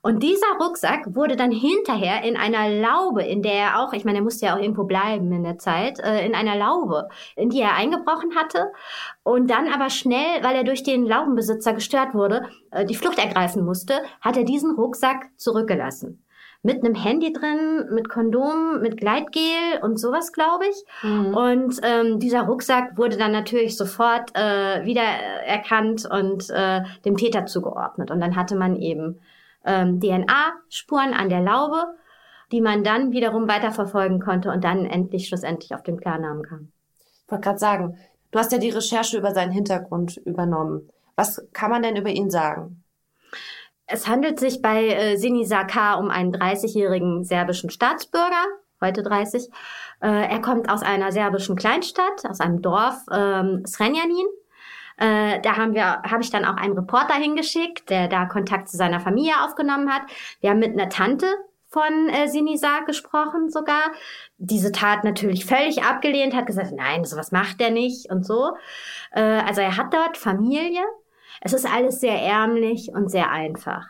Und 0.05 0.21
dieser 0.21 0.57
Rucksack 0.59 1.15
wurde 1.15 1.37
dann 1.37 1.51
hinterher 1.51 2.23
in 2.23 2.35
einer 2.35 2.69
Laube, 2.69 3.23
in 3.23 3.41
der 3.41 3.53
er 3.53 3.79
auch, 3.79 3.93
ich 3.93 4.03
meine, 4.03 4.17
er 4.17 4.23
musste 4.23 4.47
ja 4.47 4.55
auch 4.55 4.59
irgendwo 4.59 4.83
bleiben 4.83 5.31
in 5.31 5.43
der 5.43 5.57
Zeit, 5.57 5.97
äh, 5.99 6.25
in 6.25 6.35
einer 6.35 6.57
Laube, 6.57 7.07
in 7.37 7.49
die 7.49 7.61
er 7.61 7.75
eingebrochen 7.75 8.35
hatte 8.35 8.73
und 9.23 9.49
dann 9.49 9.69
aber 9.69 9.89
schnell, 9.89 10.43
weil 10.43 10.57
er 10.57 10.65
durch 10.65 10.83
den 10.83 11.05
Laubenbesitzer 11.05 11.71
gestört 11.71 12.13
wurde, 12.13 12.49
äh, 12.71 12.85
die 12.85 12.95
Flucht 12.95 13.17
ergreifen 13.17 13.63
musste, 13.63 14.01
hat 14.19 14.35
er 14.35 14.43
diesen 14.43 14.75
Rucksack 14.75 15.29
zurückgelassen 15.37 16.22
mit 16.63 16.83
einem 16.83 16.95
Handy 16.95 17.33
drin, 17.33 17.89
mit 17.91 18.07
Kondom, 18.07 18.79
mit 18.81 18.97
Gleitgel 18.97 19.81
und 19.81 19.99
sowas, 19.99 20.31
glaube 20.31 20.63
ich. 20.65 20.83
Mhm. 21.03 21.35
Und 21.35 21.79
ähm, 21.83 22.19
dieser 22.19 22.43
Rucksack 22.43 22.97
wurde 22.97 23.17
dann 23.17 23.33
natürlich 23.33 23.75
sofort 23.75 24.33
äh, 24.33 24.85
wieder 24.85 25.03
erkannt 25.03 26.07
und 26.09 26.49
äh, 26.49 26.81
dem 27.03 27.17
Täter 27.17 27.45
zugeordnet. 27.45 28.11
Und 28.11 28.21
dann 28.21 28.37
hatte 28.37 28.55
man 28.55 28.77
eben 28.77 29.19
ähm, 29.65 29.99
DNA-Spuren 29.99 31.13
an 31.13 31.27
der 31.27 31.41
Laube, 31.41 31.83
die 32.53 32.61
man 32.61 32.85
dann 32.85 33.11
wiederum 33.11 33.49
weiterverfolgen 33.49 34.21
konnte 34.21 34.49
und 34.49 34.63
dann 34.63 34.85
endlich 34.85 35.27
schlussendlich 35.27 35.75
auf 35.75 35.83
den 35.83 35.99
Klarnamen 35.99 36.43
kam. 36.43 36.71
Ich 37.25 37.31
wollte 37.31 37.43
gerade 37.43 37.59
sagen, 37.59 37.97
du 38.31 38.39
hast 38.39 38.53
ja 38.53 38.57
die 38.57 38.69
Recherche 38.69 39.17
über 39.17 39.33
seinen 39.33 39.51
Hintergrund 39.51 40.15
übernommen. 40.17 40.89
Was 41.17 41.45
kann 41.51 41.71
man 41.71 41.83
denn 41.83 41.97
über 41.97 42.09
ihn 42.09 42.29
sagen? 42.29 42.83
Es 43.85 44.07
handelt 44.07 44.39
sich 44.39 44.61
bei 44.61 44.87
äh, 44.87 45.17
Sini 45.17 45.45
Sakar 45.45 45.99
um 45.99 46.09
einen 46.09 46.33
30-jährigen 46.33 47.23
serbischen 47.23 47.69
Staatsbürger, 47.69 48.45
heute 48.81 49.03
30. 49.03 49.49
Äh, 50.01 50.29
er 50.29 50.41
kommt 50.41 50.69
aus 50.69 50.81
einer 50.81 51.11
serbischen 51.11 51.55
Kleinstadt, 51.55 52.25
aus 52.27 52.39
einem 52.39 52.61
Dorf, 52.61 52.95
ähm, 53.11 53.65
Srenjanin. 53.65 54.25
Äh, 54.97 55.41
da 55.41 55.57
haben 55.57 55.73
wir, 55.73 56.01
habe 56.03 56.21
ich 56.21 56.29
dann 56.29 56.45
auch 56.45 56.55
einen 56.55 56.73
Reporter 56.73 57.15
hingeschickt, 57.15 57.89
der 57.89 58.07
da 58.07 58.25
Kontakt 58.25 58.69
zu 58.69 58.77
seiner 58.77 58.99
Familie 58.99 59.33
aufgenommen 59.43 59.91
hat. 59.91 60.03
Wir 60.39 60.51
haben 60.51 60.59
mit 60.59 60.73
einer 60.73 60.89
Tante 60.89 61.25
von 61.73 62.09
äh, 62.09 62.27
Sinisa 62.27 62.81
gesprochen 62.81 63.49
sogar. 63.49 63.91
Diese 64.37 64.71
Tat 64.71 65.03
natürlich 65.03 65.45
völlig 65.45 65.83
abgelehnt, 65.83 66.35
hat 66.35 66.45
gesagt, 66.45 66.71
nein, 66.71 67.03
sowas 67.03 67.31
macht 67.31 67.59
er 67.59 67.71
nicht 67.71 68.11
und 68.11 68.25
so. 68.25 68.55
Äh, 69.11 69.21
also 69.21 69.61
er 69.61 69.75
hat 69.75 69.93
dort 69.93 70.17
Familie. 70.17 70.83
Es 71.45 71.53
ist 71.53 71.71
alles 71.71 71.99
sehr 71.99 72.19
ärmlich 72.21 72.89
und 72.93 73.11
sehr 73.11 73.29
einfach. 73.29 73.85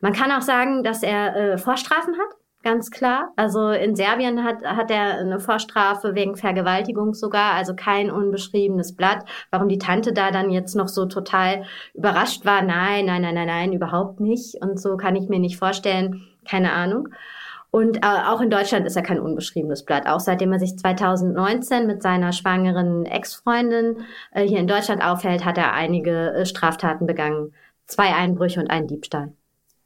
Man 0.00 0.12
kann 0.12 0.32
auch 0.32 0.42
sagen, 0.42 0.82
dass 0.82 1.02
er 1.02 1.36
äh, 1.36 1.58
Vorstrafen 1.58 2.14
hat 2.14 2.36
ganz 2.62 2.90
klar. 2.90 3.32
Also 3.36 3.70
in 3.70 3.96
Serbien 3.96 4.44
hat, 4.44 4.62
hat 4.64 4.90
er 4.90 5.18
eine 5.18 5.40
Vorstrafe 5.40 6.14
wegen 6.14 6.36
Vergewaltigung 6.36 7.14
sogar, 7.14 7.54
also 7.54 7.74
kein 7.74 8.10
unbeschriebenes 8.10 8.94
Blatt. 8.94 9.24
Warum 9.50 9.68
die 9.68 9.78
Tante 9.78 10.12
da 10.12 10.30
dann 10.30 10.50
jetzt 10.50 10.74
noch 10.74 10.88
so 10.88 11.06
total 11.06 11.64
überrascht 11.94 12.44
war, 12.44 12.62
nein, 12.62 13.06
nein, 13.06 13.22
nein, 13.22 13.34
nein, 13.34 13.46
nein, 13.46 13.72
überhaupt 13.72 14.20
nicht. 14.20 14.56
Und 14.60 14.80
so 14.80 14.96
kann 14.96 15.16
ich 15.16 15.28
mir 15.28 15.40
nicht 15.40 15.58
vorstellen, 15.58 16.22
keine 16.48 16.72
Ahnung. 16.72 17.08
Und 17.72 18.04
äh, 18.04 18.28
auch 18.28 18.42
in 18.42 18.50
Deutschland 18.50 18.86
ist 18.86 18.96
er 18.96 19.02
kein 19.02 19.18
unbeschriebenes 19.18 19.86
Blatt. 19.86 20.06
Auch 20.06 20.20
seitdem 20.20 20.52
er 20.52 20.58
sich 20.58 20.76
2019 20.76 21.86
mit 21.86 22.02
seiner 22.02 22.32
schwangeren 22.32 23.06
Ex-Freundin 23.06 24.04
äh, 24.30 24.46
hier 24.46 24.58
in 24.58 24.66
Deutschland 24.66 25.02
aufhält, 25.02 25.46
hat 25.46 25.56
er 25.56 25.72
einige 25.72 26.34
äh, 26.34 26.44
Straftaten 26.44 27.06
begangen. 27.06 27.54
Zwei 27.86 28.14
Einbrüche 28.14 28.60
und 28.60 28.70
einen 28.70 28.88
Diebstahl. 28.88 29.32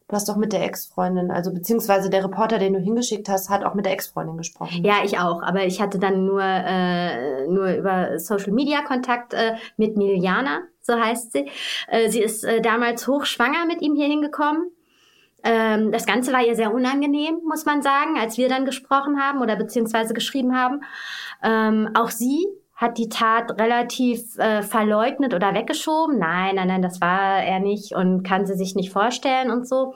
Du 0.09 0.17
hast 0.17 0.29
doch 0.29 0.37
mit 0.37 0.53
der 0.53 0.65
Ex-Freundin, 0.65 1.31
also 1.31 1.53
beziehungsweise 1.53 2.11
der 2.11 2.25
Reporter, 2.25 2.59
den 2.59 2.73
du 2.73 2.81
hingeschickt 2.81 3.29
hast, 3.29 3.51
hat 3.51 3.65
auch 3.65 3.75
mit 3.75 3.87
der 3.87 3.93
Ex-Freundin 3.93 4.37
gesprochen. 4.37 4.85
Ja, 4.85 5.05
ich 5.05 5.21
auch. 5.21 5.43
Aber 5.43 5.65
ich 5.65 5.81
hatte 5.81 6.01
dann 6.01 6.27
nur, 6.27 6.43
äh, 6.43 7.47
nur 7.47 7.69
über 7.71 8.19
Social 8.19 8.53
Media 8.53 8.83
Kontakt 8.83 9.33
äh, 9.33 9.55
mit 9.77 9.97
Miljana, 9.97 10.63
so 10.81 10.95
heißt 10.95 11.33
sie. 11.33 11.49
Äh, 11.87 12.09
sie 12.11 12.21
ist 12.21 12.43
äh, 12.43 12.61
damals 12.61 13.07
hochschwanger 13.07 13.65
mit 13.67 13.81
ihm 13.81 13.95
hier 13.95 14.09
hingekommen. 14.09 14.73
Ähm, 15.45 15.93
das 15.93 16.07
Ganze 16.07 16.33
war 16.33 16.45
ihr 16.45 16.57
sehr 16.57 16.75
unangenehm, 16.75 17.41
muss 17.47 17.65
man 17.65 17.83
sagen, 17.83 18.19
als 18.19 18.39
wir 18.39 18.49
dann 18.49 18.65
gesprochen 18.65 19.21
haben 19.21 19.41
oder 19.41 19.57
beziehungsweise 19.57 20.15
geschrieben 20.15 20.57
haben. 20.57 20.83
Ähm, 21.43 21.91
auch 21.95 22.11
sie 22.11 22.47
hat 22.75 22.99
die 22.99 23.09
Tat 23.09 23.59
relativ 23.59 24.37
äh, 24.39 24.63
verleugnet 24.63 25.35
oder 25.35 25.55
weggeschoben. 25.55 26.19
Nein, 26.19 26.57
nein, 26.57 26.69
nein, 26.69 26.83
das 26.83 27.01
war 27.01 27.43
er 27.43 27.59
nicht 27.59 27.95
und 27.95 28.23
kann 28.23 28.47
sie 28.47 28.55
sich 28.55 28.75
nicht 28.75 28.93
vorstellen 28.93 29.51
und 29.51 29.67
so. 29.67 29.95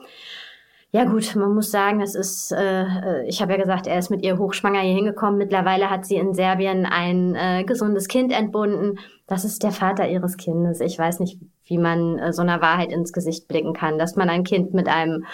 Ja 0.93 1.05
gut, 1.05 1.35
man 1.37 1.53
muss 1.53 1.71
sagen, 1.71 2.01
es 2.01 2.15
ist, 2.15 2.51
äh, 2.51 3.23
ich 3.25 3.41
habe 3.41 3.53
ja 3.53 3.57
gesagt, 3.59 3.87
er 3.87 3.97
ist 3.97 4.09
mit 4.09 4.23
ihr 4.25 4.37
hochschwanger 4.37 4.81
hier 4.81 4.95
hingekommen. 4.95 5.37
Mittlerweile 5.37 5.89
hat 5.89 6.05
sie 6.05 6.15
in 6.15 6.33
Serbien 6.33 6.85
ein 6.85 7.33
äh, 7.35 7.63
gesundes 7.63 8.09
Kind 8.09 8.33
entbunden. 8.33 8.99
Das 9.25 9.45
ist 9.45 9.63
der 9.63 9.71
Vater 9.71 10.09
ihres 10.09 10.35
Kindes. 10.35 10.81
Ich 10.81 10.99
weiß 10.99 11.21
nicht, 11.21 11.39
wie 11.65 11.77
man 11.77 12.17
äh, 12.19 12.33
so 12.33 12.41
einer 12.41 12.61
Wahrheit 12.61 12.91
ins 12.91 13.13
Gesicht 13.13 13.47
blicken 13.47 13.73
kann, 13.73 13.97
dass 13.97 14.15
man 14.15 14.29
ein 14.29 14.43
Kind 14.43 14.73
mit 14.73 14.87
einem 14.87 15.25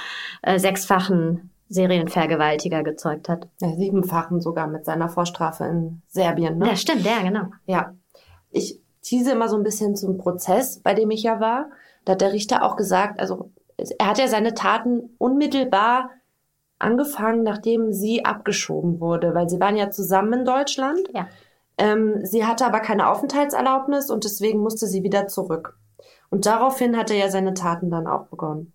äh, 0.42 0.60
sechsfachen 0.60 1.52
Serienvergewaltiger 1.70 2.84
gezeugt 2.84 3.28
hat. 3.30 3.48
Ja, 3.60 3.76
siebenfachen 3.76 4.40
sogar 4.40 4.68
mit 4.68 4.86
seiner 4.86 5.10
Vorstrafe 5.10 5.66
in 5.66 6.02
Serbien. 6.08 6.58
Ne? 6.58 6.68
Ja, 6.68 6.76
stimmt, 6.76 7.04
ja, 7.04 7.22
genau. 7.22 7.48
Ja. 7.66 7.94
Ich 8.52 8.80
tease 9.02 9.32
immer 9.32 9.50
so 9.50 9.58
ein 9.58 9.64
bisschen 9.64 9.96
zum 9.96 10.18
Prozess, 10.18 10.80
bei 10.80 10.94
dem 10.94 11.12
ich 11.12 11.24
ja 11.24 11.40
war. 11.40 11.70
Da 12.06 12.14
hat 12.14 12.22
der 12.22 12.32
Richter 12.32 12.64
auch 12.64 12.78
gesagt, 12.78 13.20
also 13.20 13.52
er 14.00 14.08
hat 14.08 14.18
ja 14.18 14.28
seine 14.28 14.54
Taten 14.54 15.16
unmittelbar 15.18 16.12
angefangen, 16.80 17.44
nachdem 17.44 17.92
sie 17.92 18.24
abgeschoben 18.24 19.00
wurde, 19.00 19.34
weil 19.34 19.50
sie 19.50 19.60
waren 19.60 19.76
ja 19.76 19.90
zusammen 19.90 20.34
in 20.34 20.46
Deutschland. 20.46 21.02
Ja. 21.14 21.28
Ähm, 21.78 22.26
sie 22.26 22.46
hatte 22.46 22.66
aber 22.66 22.80
keine 22.80 23.10
Aufenthaltserlaubnis 23.10 24.10
und 24.10 24.24
deswegen 24.24 24.60
musste 24.60 24.88
sie 24.88 25.04
wieder 25.04 25.28
zurück. 25.28 25.78
Und 26.30 26.46
daraufhin 26.46 26.98
hat 26.98 27.10
er 27.10 27.18
ja 27.18 27.30
seine 27.30 27.54
Taten 27.54 27.90
dann 27.90 28.08
auch 28.08 28.28
begonnen. 28.28 28.74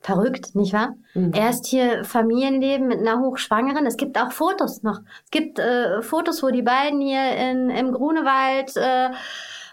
Verrückt, 0.00 0.54
nicht 0.54 0.72
wahr? 0.72 0.94
Mhm. 1.14 1.32
Erst 1.34 1.66
hier 1.66 2.04
Familienleben 2.04 2.86
mit 2.86 3.00
einer 3.00 3.20
Hochschwangeren. 3.20 3.84
Es 3.84 3.96
gibt 3.96 4.18
auch 4.18 4.30
Fotos 4.30 4.82
noch. 4.82 5.00
Es 5.24 5.30
gibt 5.30 5.58
äh, 5.58 6.02
Fotos, 6.02 6.42
wo 6.42 6.50
die 6.50 6.62
beiden 6.62 7.00
hier 7.00 7.32
in, 7.36 7.68
im 7.68 7.92
Grunewald 7.92 8.76
äh, 8.76 9.10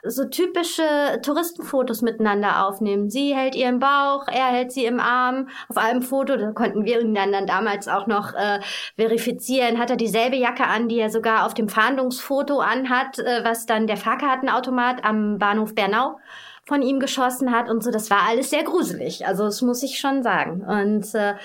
so 0.07 0.25
typische 0.25 1.19
Touristenfotos 1.21 2.01
miteinander 2.01 2.65
aufnehmen. 2.65 3.09
Sie 3.09 3.35
hält 3.35 3.55
ihren 3.55 3.79
Bauch, 3.79 4.27
er 4.27 4.47
hält 4.47 4.71
sie 4.71 4.85
im 4.85 4.99
Arm. 4.99 5.49
Auf 5.69 5.77
einem 5.77 6.01
Foto, 6.01 6.37
da 6.37 6.51
konnten 6.51 6.85
wir 6.85 7.01
ihn 7.01 7.15
dann, 7.15 7.31
dann 7.31 7.47
damals 7.47 7.87
auch 7.87 8.07
noch 8.07 8.33
äh, 8.33 8.59
verifizieren, 8.95 9.79
hat 9.79 9.89
er 9.89 9.95
dieselbe 9.95 10.35
Jacke 10.37 10.65
an, 10.65 10.89
die 10.89 10.99
er 10.99 11.09
sogar 11.09 11.45
auf 11.45 11.53
dem 11.53 11.69
Fahndungsfoto 11.69 12.59
anhat, 12.59 13.19
äh, 13.19 13.43
was 13.43 13.65
dann 13.65 13.87
der 13.87 13.97
Fahrkartenautomat 13.97 15.03
am 15.03 15.37
Bahnhof 15.37 15.75
Bernau 15.75 16.17
von 16.65 16.81
ihm 16.81 16.99
geschossen 16.99 17.51
hat 17.51 17.69
und 17.69 17.83
so. 17.83 17.91
Das 17.91 18.09
war 18.09 18.27
alles 18.27 18.49
sehr 18.49 18.63
gruselig. 18.63 19.27
Also 19.27 19.43
das 19.45 19.61
muss 19.61 19.83
ich 19.83 19.99
schon 19.99 20.23
sagen. 20.23 20.63
Und 20.63 21.13
äh, 21.13 21.35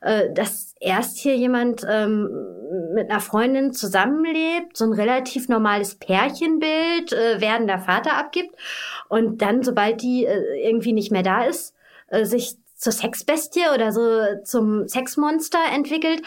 äh, 0.00 0.32
dass 0.32 0.74
erst 0.80 1.18
hier 1.18 1.36
jemand 1.36 1.84
ähm, 1.88 2.28
mit 2.94 3.10
einer 3.10 3.20
Freundin 3.20 3.72
zusammenlebt, 3.72 4.76
so 4.76 4.84
ein 4.84 4.92
relativ 4.92 5.48
normales 5.48 5.96
Pärchenbild, 5.96 7.12
äh, 7.12 7.40
werdender 7.40 7.78
Vater 7.78 8.16
abgibt 8.16 8.54
und 9.08 9.42
dann, 9.42 9.62
sobald 9.62 10.02
die 10.02 10.26
äh, 10.26 10.68
irgendwie 10.68 10.92
nicht 10.92 11.10
mehr 11.10 11.24
da 11.24 11.44
ist, 11.44 11.74
äh, 12.08 12.24
sich 12.24 12.56
zur 12.78 12.92
Sexbestie 12.92 13.64
oder 13.74 13.92
so 13.92 14.42
zum 14.44 14.86
Sexmonster 14.86 15.58
entwickelt, 15.74 16.22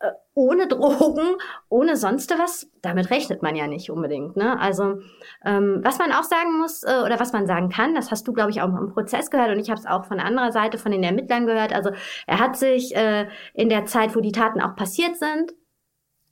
äh, 0.00 0.10
ohne 0.34 0.68
Drogen, 0.68 1.36
ohne 1.68 1.96
sonst 1.96 2.30
was, 2.38 2.70
damit 2.80 3.10
rechnet 3.10 3.42
man 3.42 3.56
ja 3.56 3.66
nicht 3.66 3.90
unbedingt. 3.90 4.36
Ne? 4.36 4.58
Also 4.58 5.00
ähm, 5.44 5.80
was 5.82 5.98
man 5.98 6.12
auch 6.12 6.22
sagen 6.22 6.58
muss 6.58 6.84
äh, 6.84 7.02
oder 7.04 7.18
was 7.18 7.32
man 7.32 7.48
sagen 7.48 7.70
kann, 7.70 7.94
das 7.94 8.12
hast 8.12 8.26
du, 8.28 8.32
glaube 8.32 8.52
ich, 8.52 8.62
auch 8.62 8.68
im 8.68 8.92
Prozess 8.92 9.30
gehört 9.30 9.50
und 9.50 9.58
ich 9.58 9.68
habe 9.68 9.80
es 9.80 9.86
auch 9.86 10.04
von 10.04 10.20
anderer 10.20 10.52
Seite 10.52 10.78
von 10.78 10.92
den 10.92 11.02
Ermittlern 11.02 11.46
gehört. 11.46 11.74
Also 11.74 11.90
er 12.26 12.38
hat 12.38 12.56
sich 12.56 12.94
äh, 12.94 13.26
in 13.52 13.68
der 13.68 13.86
Zeit, 13.86 14.14
wo 14.14 14.20
die 14.20 14.32
Taten 14.32 14.60
auch 14.60 14.76
passiert 14.76 15.16
sind, 15.16 15.54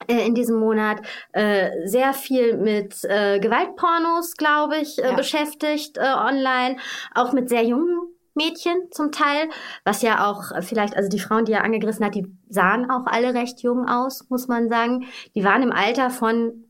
äh, 0.07 0.25
in 0.25 0.37
diesem 0.37 0.61
Monat 0.61 1.03
äh, 1.33 1.71
sehr 1.85 2.13
viel 2.13 2.57
mit 2.57 3.03
äh, 3.05 3.41
Gewaltpornos, 3.41 4.37
glaube 4.37 4.77
ich, 4.77 4.99
äh, 4.99 5.09
ja. 5.09 5.17
beschäftigt 5.17 5.99
äh, 5.99 6.03
online, 6.03 6.77
auch 7.13 7.33
mit 7.33 7.49
sehr 7.49 7.65
jungen 7.65 8.14
Mädchen 8.35 8.77
zum 8.91 9.13
Teil, 9.13 9.49
was 9.85 10.03
ja 10.03 10.29
auch 10.31 10.51
vielleicht, 10.63 10.97
also 10.97 11.09
die 11.09 11.21
Frauen, 11.21 11.45
die 11.45 11.53
er 11.53 11.65
angegriffen 11.65 12.05
hat, 12.05 12.15
die 12.15 12.27
sahen 12.49 12.91
auch 12.91 13.07
alle 13.07 13.35
recht 13.35 13.63
jung 13.63 13.89
aus, 13.89 14.29
muss 14.29 14.49
man 14.49 14.69
sagen. 14.69 15.07
Die 15.35 15.45
waren 15.45 15.63
im 15.63 15.73
Alter 15.73 16.11
von 16.11 16.65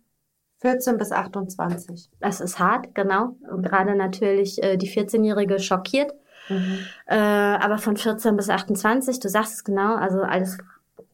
14 0.61 0.97
bis 0.97 1.13
28. 1.13 2.11
Das 2.21 2.41
ist 2.41 2.59
hart, 2.59 2.95
genau. 2.95 3.37
Und 3.51 3.63
gerade 3.63 3.95
natürlich 3.95 4.63
äh, 4.63 4.77
die 4.77 4.89
14-Jährige 4.89 5.59
schockiert. 5.59 6.13
Mhm. 6.49 6.79
Äh, 7.07 7.17
aber 7.17 7.79
von 7.79 7.97
14 7.97 8.37
bis 8.37 8.49
28, 8.49 9.21
du 9.21 9.29
sagst 9.29 9.55
es 9.55 9.65
genau, 9.65 9.95
also 9.95 10.21
alles 10.21 10.59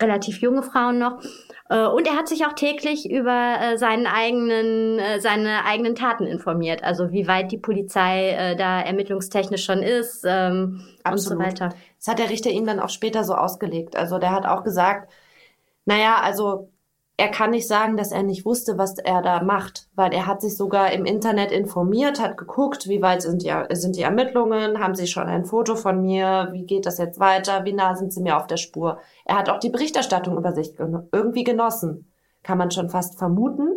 relativ 0.00 0.40
junge 0.40 0.62
Frauen 0.62 0.98
noch. 0.98 1.22
Äh, 1.70 1.86
und 1.86 2.06
er 2.06 2.16
hat 2.16 2.28
sich 2.28 2.44
auch 2.44 2.52
täglich 2.52 3.08
über 3.10 3.56
äh, 3.60 3.78
seinen 3.78 4.06
eigenen, 4.06 4.98
äh, 4.98 5.20
seine 5.20 5.64
eigenen 5.64 5.94
Taten 5.94 6.26
informiert. 6.26 6.82
Also 6.82 7.12
wie 7.12 7.28
weit 7.28 7.52
die 7.52 7.58
Polizei 7.58 8.54
da 8.58 8.80
ermittlungstechnisch 8.80 9.64
schon 9.64 9.82
ist 9.82 10.24
ähm, 10.26 10.82
und 11.08 11.18
so 11.18 11.38
weiter. 11.38 11.70
Das 11.98 12.08
hat 12.08 12.18
der 12.18 12.30
Richter 12.30 12.50
ihm 12.50 12.66
dann 12.66 12.80
auch 12.80 12.88
später 12.88 13.24
so 13.24 13.34
ausgelegt. 13.34 13.96
Also 13.96 14.18
der 14.18 14.32
hat 14.32 14.46
auch 14.46 14.64
gesagt, 14.64 15.12
naja, 15.84 16.16
also 16.22 16.70
er 17.20 17.28
kann 17.28 17.50
nicht 17.50 17.68
sagen, 17.68 17.98
dass 17.98 18.12
er 18.12 18.22
nicht 18.22 18.46
wusste, 18.46 18.78
was 18.78 18.96
er 18.96 19.20
da 19.20 19.42
macht, 19.42 19.88
weil 19.94 20.14
er 20.14 20.26
hat 20.26 20.40
sich 20.40 20.56
sogar 20.56 20.90
im 20.92 21.04
Internet 21.04 21.52
informiert, 21.52 22.18
hat 22.18 22.38
geguckt, 22.38 22.88
wie 22.88 23.02
weit 23.02 23.20
sind 23.20 23.42
die, 23.42 23.52
sind 23.72 23.96
die 23.96 24.02
Ermittlungen, 24.02 24.80
haben 24.80 24.94
sie 24.94 25.06
schon 25.06 25.26
ein 25.26 25.44
Foto 25.44 25.76
von 25.76 26.00
mir, 26.00 26.48
wie 26.52 26.64
geht 26.64 26.86
das 26.86 26.96
jetzt 26.96 27.20
weiter, 27.20 27.66
wie 27.66 27.74
nah 27.74 27.94
sind 27.94 28.14
sie 28.14 28.22
mir 28.22 28.38
auf 28.38 28.46
der 28.46 28.56
Spur. 28.56 29.00
Er 29.26 29.36
hat 29.36 29.50
auch 29.50 29.58
die 29.58 29.68
Berichterstattung 29.68 30.38
über 30.38 30.54
sich 30.54 30.72
irgendwie 30.78 31.44
genossen, 31.44 32.10
kann 32.42 32.56
man 32.56 32.70
schon 32.70 32.88
fast 32.88 33.18
vermuten. 33.18 33.76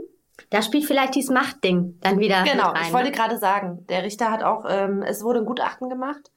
Da 0.50 0.62
spielt 0.62 0.86
vielleicht 0.86 1.16
dieses 1.16 1.30
Machtding 1.30 1.98
dann 2.00 2.20
wieder. 2.20 2.44
Genau, 2.44 2.70
rein, 2.70 2.84
ich 2.84 2.94
wollte 2.94 3.10
ne? 3.10 3.16
gerade 3.16 3.38
sagen, 3.38 3.86
der 3.90 4.04
Richter 4.04 4.32
hat 4.32 4.42
auch, 4.42 4.64
ähm, 4.70 5.04
es 5.04 5.22
wurde 5.22 5.40
ein 5.40 5.46
Gutachten 5.46 5.90
gemacht 5.90 6.32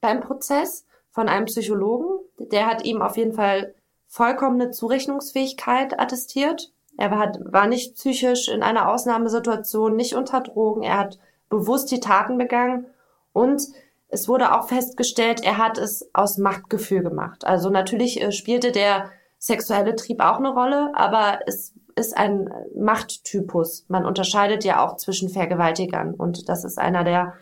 beim 0.00 0.20
Prozess 0.20 0.86
von 1.10 1.28
einem 1.28 1.46
Psychologen, 1.46 2.20
der 2.38 2.66
hat 2.66 2.84
ihm 2.84 3.02
auf 3.02 3.16
jeden 3.16 3.32
Fall 3.32 3.74
vollkommene 4.12 4.70
Zurechnungsfähigkeit 4.72 5.98
attestiert. 5.98 6.70
Er 6.98 7.10
war, 7.10 7.66
nicht 7.66 7.94
psychisch 7.94 8.48
in 8.48 8.62
einer 8.62 8.90
Ausnahmesituation, 8.90 9.96
nicht 9.96 10.14
unter 10.14 10.42
Drogen. 10.42 10.82
Er 10.82 10.98
hat 10.98 11.18
bewusst 11.48 11.90
die 11.90 12.00
Taten 12.00 12.36
begangen 12.36 12.86
und 13.32 13.62
es 14.08 14.28
wurde 14.28 14.54
auch 14.54 14.68
festgestellt, 14.68 15.42
er 15.42 15.56
hat 15.56 15.78
es 15.78 16.10
aus 16.12 16.36
Machtgefühl 16.36 17.02
gemacht. 17.02 17.46
Also 17.46 17.70
natürlich 17.70 18.20
äh, 18.20 18.32
spielte 18.32 18.70
der 18.70 19.08
sexuelle 19.38 19.96
Trieb 19.96 20.20
auch 20.20 20.36
eine 20.36 20.52
Rolle, 20.52 20.92
aber 20.94 21.38
es 21.46 21.72
ist 21.96 22.14
ein 22.14 22.52
Machttypus. 22.76 23.86
Man 23.88 24.04
unterscheidet 24.04 24.62
ja 24.62 24.84
auch 24.84 24.98
zwischen 24.98 25.30
Vergewaltigern 25.30 26.12
und 26.12 26.50
das 26.50 26.64
ist 26.64 26.78
einer 26.78 27.04
der 27.04 27.32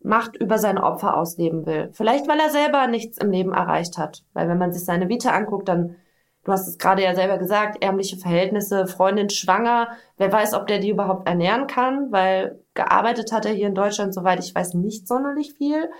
Macht 0.00 0.36
über 0.36 0.58
seine 0.58 0.84
Opfer 0.84 1.16
ausleben 1.16 1.66
will. 1.66 1.90
Vielleicht, 1.92 2.28
weil 2.28 2.38
er 2.38 2.50
selber 2.50 2.86
nichts 2.86 3.18
im 3.18 3.30
Leben 3.30 3.52
erreicht 3.52 3.98
hat. 3.98 4.22
Weil 4.32 4.48
wenn 4.48 4.58
man 4.58 4.72
sich 4.72 4.84
seine 4.84 5.08
Vita 5.08 5.30
anguckt, 5.30 5.68
dann, 5.68 5.96
du 6.44 6.52
hast 6.52 6.68
es 6.68 6.78
gerade 6.78 7.02
ja 7.02 7.14
selber 7.14 7.38
gesagt, 7.38 7.82
ärmliche 7.82 8.16
Verhältnisse, 8.16 8.86
Freundin 8.86 9.28
schwanger, 9.28 9.88
wer 10.16 10.32
weiß, 10.32 10.54
ob 10.54 10.68
der 10.68 10.78
die 10.78 10.90
überhaupt 10.90 11.28
ernähren 11.28 11.66
kann, 11.66 12.12
weil 12.12 12.62
gearbeitet 12.74 13.32
hat 13.32 13.44
er 13.44 13.52
hier 13.52 13.66
in 13.66 13.74
Deutschland, 13.74 14.14
soweit 14.14 14.44
ich 14.44 14.54
weiß, 14.54 14.74
nicht 14.74 15.08
sonderlich 15.08 15.54
viel. 15.54 15.90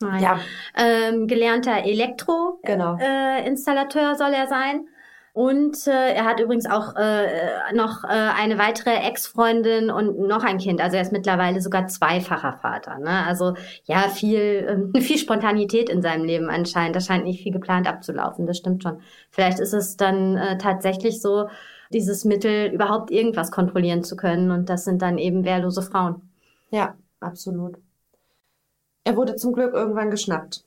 Nein. 0.00 0.22
Ja. 0.22 0.38
Ähm, 0.76 1.26
gelernter 1.26 1.84
Elektro-Installateur 1.84 4.02
genau. 4.02 4.12
äh, 4.12 4.16
soll 4.16 4.32
er 4.32 4.46
sein. 4.46 4.86
Und 5.34 5.86
äh, 5.86 6.12
er 6.12 6.26
hat 6.26 6.40
übrigens 6.40 6.66
auch 6.66 6.94
äh, 6.94 7.72
noch 7.74 8.04
äh, 8.04 8.08
eine 8.08 8.58
weitere 8.58 8.90
Ex-Freundin 8.90 9.90
und 9.90 10.18
noch 10.18 10.44
ein 10.44 10.58
Kind. 10.58 10.82
Also 10.82 10.96
er 10.96 11.02
ist 11.02 11.12
mittlerweile 11.12 11.62
sogar 11.62 11.86
zweifacher 11.86 12.58
Vater. 12.60 12.98
Ne? 12.98 13.24
Also 13.26 13.54
ja, 13.84 14.08
viel, 14.10 14.90
äh, 14.94 15.00
viel 15.00 15.16
Spontanität 15.16 15.88
in 15.88 16.02
seinem 16.02 16.24
Leben 16.24 16.50
anscheinend. 16.50 16.96
Da 16.96 17.00
scheint 17.00 17.24
nicht 17.24 17.42
viel 17.42 17.52
geplant 17.52 17.88
abzulaufen. 17.88 18.46
Das 18.46 18.58
stimmt 18.58 18.82
schon. 18.82 19.00
Vielleicht 19.30 19.58
ist 19.58 19.72
es 19.72 19.96
dann 19.96 20.36
äh, 20.36 20.58
tatsächlich 20.58 21.22
so, 21.22 21.48
dieses 21.92 22.24
Mittel 22.24 22.72
überhaupt 22.72 23.10
irgendwas 23.10 23.50
kontrollieren 23.50 24.02
zu 24.02 24.16
können. 24.16 24.50
Und 24.50 24.68
das 24.68 24.84
sind 24.84 25.02
dann 25.02 25.18
eben 25.18 25.44
wehrlose 25.44 25.82
Frauen. 25.82 26.22
Ja, 26.70 26.94
absolut. 27.20 27.76
Er 29.04 29.16
wurde 29.16 29.36
zum 29.36 29.52
Glück 29.52 29.74
irgendwann 29.74 30.10
geschnappt. 30.10 30.64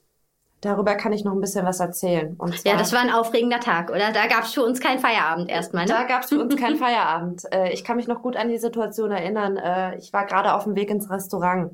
Darüber 0.65 0.95
kann 0.95 1.13
ich 1.13 1.23
noch 1.23 1.33
ein 1.33 1.41
bisschen 1.41 1.63
was 1.63 1.79
erzählen. 1.79 2.35
Zwar, 2.37 2.49
ja, 2.65 2.75
das 2.75 2.91
war 2.91 2.99
ein 2.99 3.11
aufregender 3.11 3.59
Tag, 3.59 3.91
oder? 3.91 4.11
Da 4.11 4.25
gab 4.25 4.45
es 4.45 4.53
für 4.55 4.63
uns 4.63 4.79
keinen 4.79 4.97
Feierabend 4.97 5.47
erstmal. 5.47 5.85
Ne? 5.85 5.93
Da 5.93 6.03
gab 6.05 6.23
es 6.23 6.29
für 6.29 6.41
uns 6.41 6.55
keinen 6.55 6.75
Feierabend. 6.79 7.43
Äh, 7.53 7.71
ich 7.71 7.83
kann 7.83 7.97
mich 7.97 8.07
noch 8.07 8.23
gut 8.23 8.35
an 8.35 8.49
die 8.49 8.57
Situation 8.57 9.11
erinnern. 9.11 9.57
Äh, 9.57 9.95
ich 9.97 10.11
war 10.11 10.25
gerade 10.25 10.55
auf 10.55 10.63
dem 10.63 10.75
Weg 10.75 10.89
ins 10.89 11.11
Restaurant. 11.11 11.71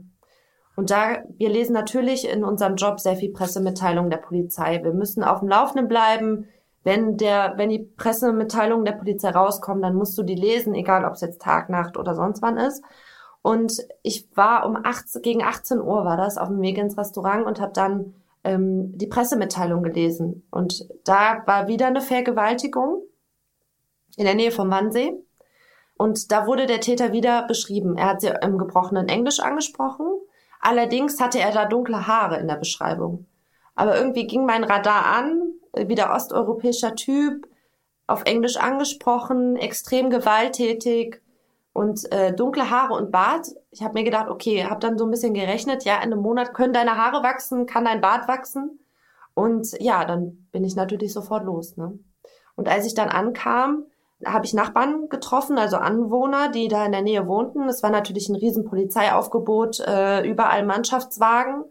Und 0.76 0.92
da, 0.92 1.24
wir 1.38 1.50
lesen 1.50 1.72
natürlich 1.72 2.28
in 2.30 2.44
unserem 2.44 2.76
Job 2.76 3.00
sehr 3.00 3.16
viel 3.16 3.32
Pressemitteilungen 3.32 4.12
der 4.12 4.18
Polizei. 4.18 4.84
Wir 4.84 4.92
müssen 4.92 5.24
auf 5.24 5.40
dem 5.40 5.48
Laufenden 5.48 5.88
bleiben. 5.88 6.50
Wenn 6.84 7.16
der, 7.16 7.54
wenn 7.56 7.70
die 7.70 7.80
Pressemitteilungen 7.80 8.84
der 8.84 8.94
Polizei 8.94 9.30
rauskommen, 9.30 9.82
dann 9.82 9.96
musst 9.96 10.18
du 10.18 10.24
die 10.24 10.36
lesen, 10.36 10.76
egal 10.76 11.06
ob 11.06 11.14
es 11.14 11.22
jetzt 11.22 11.42
Tag, 11.42 11.70
Nacht 11.70 11.96
oder 11.96 12.14
sonst 12.14 12.42
wann 12.42 12.58
ist. 12.58 12.84
Und 13.42 13.72
ich 14.04 14.28
war 14.36 14.66
um 14.66 14.76
18, 14.76 15.22
gegen 15.22 15.44
18 15.44 15.80
Uhr 15.80 16.04
war 16.04 16.18
das 16.18 16.38
auf 16.38 16.50
dem 16.50 16.60
Weg 16.62 16.78
ins 16.78 16.98
Restaurant 16.98 17.46
und 17.46 17.62
habe 17.62 17.72
dann 17.74 18.16
ähm, 18.44 18.98
die 18.98 19.08
Pressemitteilung 19.08 19.84
gelesen. 19.84 20.48
Und 20.52 20.88
da 21.06 21.44
war 21.46 21.68
wieder 21.68 21.88
eine 21.88 22.02
Vergewaltigung 22.02 23.04
in 24.18 24.26
der 24.26 24.36
Nähe 24.36 24.52
vom 24.52 24.70
Wannsee. 24.70 25.14
Und 25.98 26.32
da 26.32 26.48
wurde 26.48 26.66
der 26.66 26.82
Täter 26.82 27.12
wieder 27.12 27.46
beschrieben. 27.48 27.98
Er 27.98 28.08
hat 28.08 28.22
sie 28.22 28.34
im 28.42 28.58
gebrochenen 28.58 29.08
Englisch 29.08 29.40
angesprochen. 29.40 30.08
Allerdings 30.60 31.20
hatte 31.20 31.40
er 31.40 31.52
da 31.52 31.66
dunkle 31.66 32.08
Haare 32.08 32.38
in 32.40 32.48
der 32.48 32.56
Beschreibung. 32.56 33.28
Aber 33.76 33.98
irgendwie 33.98 34.28
ging 34.28 34.46
mein 34.46 34.64
Radar 34.64 35.06
an, 35.06 35.54
wieder 35.76 36.14
osteuropäischer 36.14 36.96
Typ, 36.96 37.48
auf 38.08 38.24
Englisch 38.26 38.58
angesprochen, 38.58 39.56
extrem 39.56 40.10
gewalttätig 40.10 41.21
und 41.74 42.12
äh, 42.12 42.34
dunkle 42.34 42.70
Haare 42.70 42.94
und 42.94 43.12
Bart. 43.12 43.48
Ich 43.72 43.82
habe 43.82 43.94
mir 43.94 44.04
gedacht, 44.04 44.30
okay, 44.30 44.66
habe 44.66 44.80
dann 44.80 44.98
so 44.98 45.06
ein 45.06 45.12
bisschen 45.12 45.34
gerechnet, 45.34 45.86
ja, 45.86 45.96
in 45.98 46.12
einem 46.12 46.22
Monat 46.22 46.54
können 46.54 46.74
deine 46.74 46.98
Haare 46.98 47.24
wachsen, 47.24 47.66
kann 47.66 47.86
dein 47.86 48.02
Bart 48.02 48.28
wachsen. 48.28 48.80
Und 49.34 49.72
ja, 49.80 50.04
dann 50.04 50.48
bin 50.52 50.64
ich 50.64 50.76
natürlich 50.76 51.14
sofort 51.14 51.46
los. 51.46 51.78
Ne? 51.78 51.98
Und 52.56 52.68
als 52.68 52.86
ich 52.86 52.94
dann 52.94 53.10
ankam, 53.10 53.86
habe 54.26 54.46
ich 54.46 54.54
Nachbarn 54.54 55.10
getroffen, 55.10 55.58
also 55.58 55.78
Anwohner, 55.78 56.50
die 56.50 56.68
da 56.68 56.86
in 56.86 56.92
der 56.92 57.02
Nähe 57.02 57.26
wohnten. 57.28 57.68
Es 57.70 57.82
war 57.82 57.90
natürlich 57.90 58.30
ein 58.30 58.36
riesen 58.36 58.66
Polizeiaufgebot, 58.66 59.80
äh, 59.80 60.28
überall 60.28 60.66
Mannschaftswagen. 60.66 61.64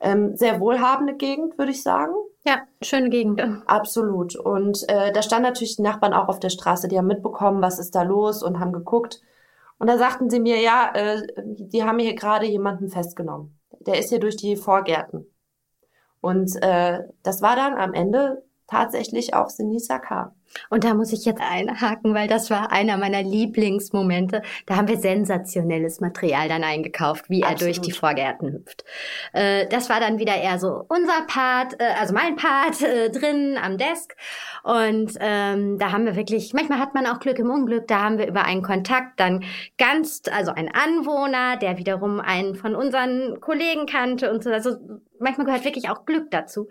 Ähm, 0.00 0.36
sehr 0.36 0.60
wohlhabende 0.60 1.14
Gegend, 1.14 1.58
würde 1.58 1.72
ich 1.72 1.82
sagen. 1.82 2.12
Ja, 2.46 2.58
schöne 2.82 3.10
Gegend. 3.10 3.42
Absolut. 3.66 4.36
Und 4.36 4.88
äh, 4.88 5.12
da 5.12 5.22
standen 5.22 5.48
natürlich 5.48 5.76
die 5.76 5.82
Nachbarn 5.82 6.12
auch 6.12 6.28
auf 6.28 6.38
der 6.38 6.50
Straße, 6.50 6.86
die 6.86 6.96
haben 6.96 7.08
mitbekommen, 7.08 7.62
was 7.62 7.80
ist 7.80 7.94
da 7.94 8.02
los 8.02 8.42
und 8.42 8.60
haben 8.60 8.72
geguckt. 8.72 9.20
Und 9.78 9.86
da 9.86 9.96
sagten 9.96 10.28
sie 10.28 10.40
mir, 10.40 10.60
ja, 10.60 10.92
äh, 10.94 11.22
die 11.44 11.84
haben 11.84 11.98
hier 11.98 12.14
gerade 12.14 12.46
jemanden 12.46 12.88
festgenommen. 12.88 13.58
Der 13.80 13.98
ist 13.98 14.08
hier 14.08 14.20
durch 14.20 14.36
die 14.36 14.56
Vorgärten. 14.56 15.26
Und 16.20 16.50
äh, 16.62 17.00
das 17.22 17.42
war 17.42 17.54
dann 17.54 17.74
am 17.74 17.94
Ende 17.94 18.44
tatsächlich 18.66 19.34
auch 19.34 19.48
Sinisa 19.48 19.98
K. 19.98 20.34
Und 20.70 20.84
da 20.84 20.94
muss 20.94 21.12
ich 21.12 21.24
jetzt 21.24 21.40
einhaken, 21.40 22.14
weil 22.14 22.28
das 22.28 22.50
war 22.50 22.72
einer 22.72 22.96
meiner 22.96 23.22
Lieblingsmomente. 23.22 24.42
Da 24.66 24.76
haben 24.76 24.88
wir 24.88 24.98
sensationelles 24.98 26.00
Material 26.00 26.48
dann 26.48 26.64
eingekauft, 26.64 27.28
wie 27.28 27.42
Absolut. 27.42 27.60
er 27.60 27.64
durch 27.66 27.80
die 27.80 27.92
Vorgärten 27.92 28.52
hüpft. 28.52 28.84
Äh, 29.32 29.66
das 29.68 29.88
war 29.88 30.00
dann 30.00 30.18
wieder 30.18 30.36
eher 30.36 30.58
so 30.58 30.84
unser 30.88 31.22
Part, 31.26 31.80
äh, 31.80 31.84
also 31.98 32.14
mein 32.14 32.36
Part 32.36 32.82
äh, 32.82 33.10
drin 33.10 33.58
am 33.62 33.78
Desk. 33.78 34.14
Und 34.62 35.12
ähm, 35.20 35.78
da 35.78 35.92
haben 35.92 36.04
wir 36.04 36.16
wirklich, 36.16 36.52
manchmal 36.52 36.78
hat 36.78 36.94
man 36.94 37.06
auch 37.06 37.20
Glück 37.20 37.38
im 37.38 37.50
Unglück, 37.50 37.86
da 37.88 38.02
haben 38.02 38.18
wir 38.18 38.26
über 38.26 38.44
einen 38.44 38.62
Kontakt 38.62 39.20
dann 39.20 39.44
ganz, 39.78 40.22
also 40.30 40.52
ein 40.52 40.70
Anwohner, 40.72 41.56
der 41.56 41.78
wiederum 41.78 42.20
einen 42.20 42.54
von 42.54 42.74
unseren 42.74 43.40
Kollegen 43.40 43.86
kannte 43.86 44.30
und 44.30 44.42
so. 44.42 44.50
Also 44.50 44.76
manchmal 45.20 45.46
gehört 45.46 45.64
wirklich 45.64 45.90
auch 45.90 46.04
Glück 46.04 46.30
dazu. 46.30 46.68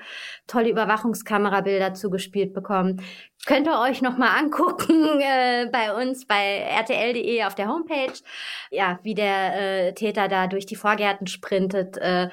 Tolle 0.47 0.69
Überwachungskamerabilder 0.69 1.93
zugespielt 1.93 2.53
bekommen 2.53 3.01
Könnt 3.47 3.65
ihr 3.65 3.79
euch 3.79 4.01
noch 4.01 4.17
mal 4.17 4.37
angucken 4.37 5.21
äh, 5.21 5.69
bei 5.71 5.93
uns 5.93 6.25
bei 6.25 6.67
rtl.de 6.81 7.43
auf 7.45 7.55
der 7.55 7.69
Homepage, 7.69 8.13
ja, 8.71 8.99
wie 9.03 9.13
der 9.15 9.87
äh, 9.87 9.93
Täter 9.93 10.27
da 10.27 10.47
durch 10.47 10.65
die 10.65 10.75
Vorgärten 10.75 11.27
sprintet, 11.27 11.97
äh, 11.97 12.29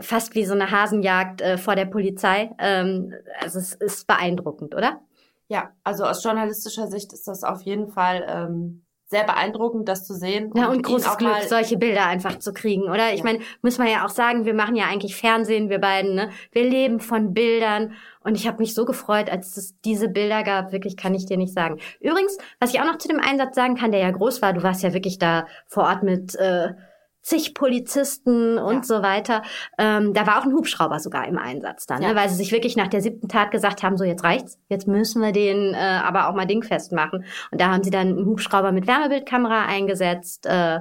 fast 0.00 0.34
wie 0.34 0.44
so 0.44 0.54
eine 0.54 0.72
Hasenjagd 0.72 1.40
äh, 1.40 1.58
vor 1.58 1.76
der 1.76 1.84
Polizei. 1.84 2.50
Ähm, 2.58 3.14
also 3.40 3.60
es 3.60 3.74
ist 3.74 4.08
beeindruckend, 4.08 4.74
oder? 4.74 5.00
Ja, 5.46 5.70
also 5.84 6.04
aus 6.04 6.24
journalistischer 6.24 6.88
Sicht 6.88 7.12
ist 7.12 7.28
das 7.28 7.44
auf 7.44 7.62
jeden 7.62 7.88
Fall 7.88 8.26
ähm, 8.28 8.85
sehr 9.08 9.24
beeindruckend, 9.24 9.88
das 9.88 10.04
zu 10.04 10.14
sehen. 10.14 10.50
Ja, 10.56 10.66
und, 10.66 10.76
und 10.76 10.82
großes 10.82 11.16
Glück, 11.16 11.42
solche 11.48 11.76
Bilder 11.76 12.06
einfach 12.06 12.38
zu 12.40 12.52
kriegen, 12.52 12.84
oder? 12.84 13.12
Ich 13.12 13.18
ja. 13.18 13.24
meine, 13.24 13.38
muss 13.62 13.78
man 13.78 13.86
ja 13.86 14.04
auch 14.04 14.10
sagen, 14.10 14.44
wir 14.44 14.54
machen 14.54 14.74
ja 14.74 14.86
eigentlich 14.86 15.14
Fernsehen, 15.14 15.70
wir 15.70 15.78
beiden, 15.78 16.14
ne? 16.14 16.30
Wir 16.50 16.64
leben 16.64 16.98
von 16.98 17.32
Bildern 17.32 17.92
und 18.24 18.34
ich 18.34 18.48
habe 18.48 18.58
mich 18.58 18.74
so 18.74 18.84
gefreut, 18.84 19.30
als 19.30 19.56
es 19.56 19.80
diese 19.82 20.08
Bilder 20.08 20.42
gab. 20.42 20.72
Wirklich 20.72 20.96
kann 20.96 21.14
ich 21.14 21.26
dir 21.26 21.36
nicht 21.36 21.54
sagen. 21.54 21.78
Übrigens, 22.00 22.36
was 22.58 22.74
ich 22.74 22.80
auch 22.80 22.84
noch 22.84 22.98
zu 22.98 23.06
dem 23.06 23.20
Einsatz 23.20 23.54
sagen 23.54 23.76
kann, 23.76 23.92
der 23.92 24.00
ja 24.00 24.10
groß 24.10 24.42
war, 24.42 24.52
du 24.52 24.64
warst 24.64 24.82
ja 24.82 24.92
wirklich 24.92 25.18
da 25.18 25.46
vor 25.68 25.84
Ort 25.84 26.02
mit 26.02 26.34
äh, 26.34 26.70
zig 27.26 27.54
Polizisten 27.54 28.56
und 28.56 28.76
ja. 28.76 28.82
so 28.84 29.02
weiter. 29.02 29.42
Ähm, 29.78 30.14
da 30.14 30.28
war 30.28 30.38
auch 30.38 30.44
ein 30.44 30.52
Hubschrauber 30.52 31.00
sogar 31.00 31.26
im 31.26 31.38
Einsatz 31.38 31.84
dann, 31.84 31.98
ne? 31.98 32.04
ja. 32.04 32.10
ne? 32.12 32.16
weil 32.16 32.28
sie 32.28 32.36
sich 32.36 32.52
wirklich 32.52 32.76
nach 32.76 32.86
der 32.86 33.00
siebten 33.00 33.28
Tat 33.28 33.50
gesagt 33.50 33.82
haben, 33.82 33.96
so 33.96 34.04
jetzt 34.04 34.22
reicht's, 34.22 34.58
jetzt 34.68 34.86
müssen 34.86 35.20
wir 35.20 35.32
den 35.32 35.74
äh, 35.74 35.76
aber 35.76 36.28
auch 36.28 36.34
mal 36.34 36.46
dingfest 36.46 36.92
machen. 36.92 37.24
Und 37.50 37.60
da 37.60 37.72
haben 37.72 37.82
sie 37.82 37.90
dann 37.90 38.08
einen 38.08 38.26
Hubschrauber 38.26 38.70
mit 38.70 38.86
Wärmebildkamera 38.86 39.66
eingesetzt. 39.66 40.46
Äh, 40.46 40.80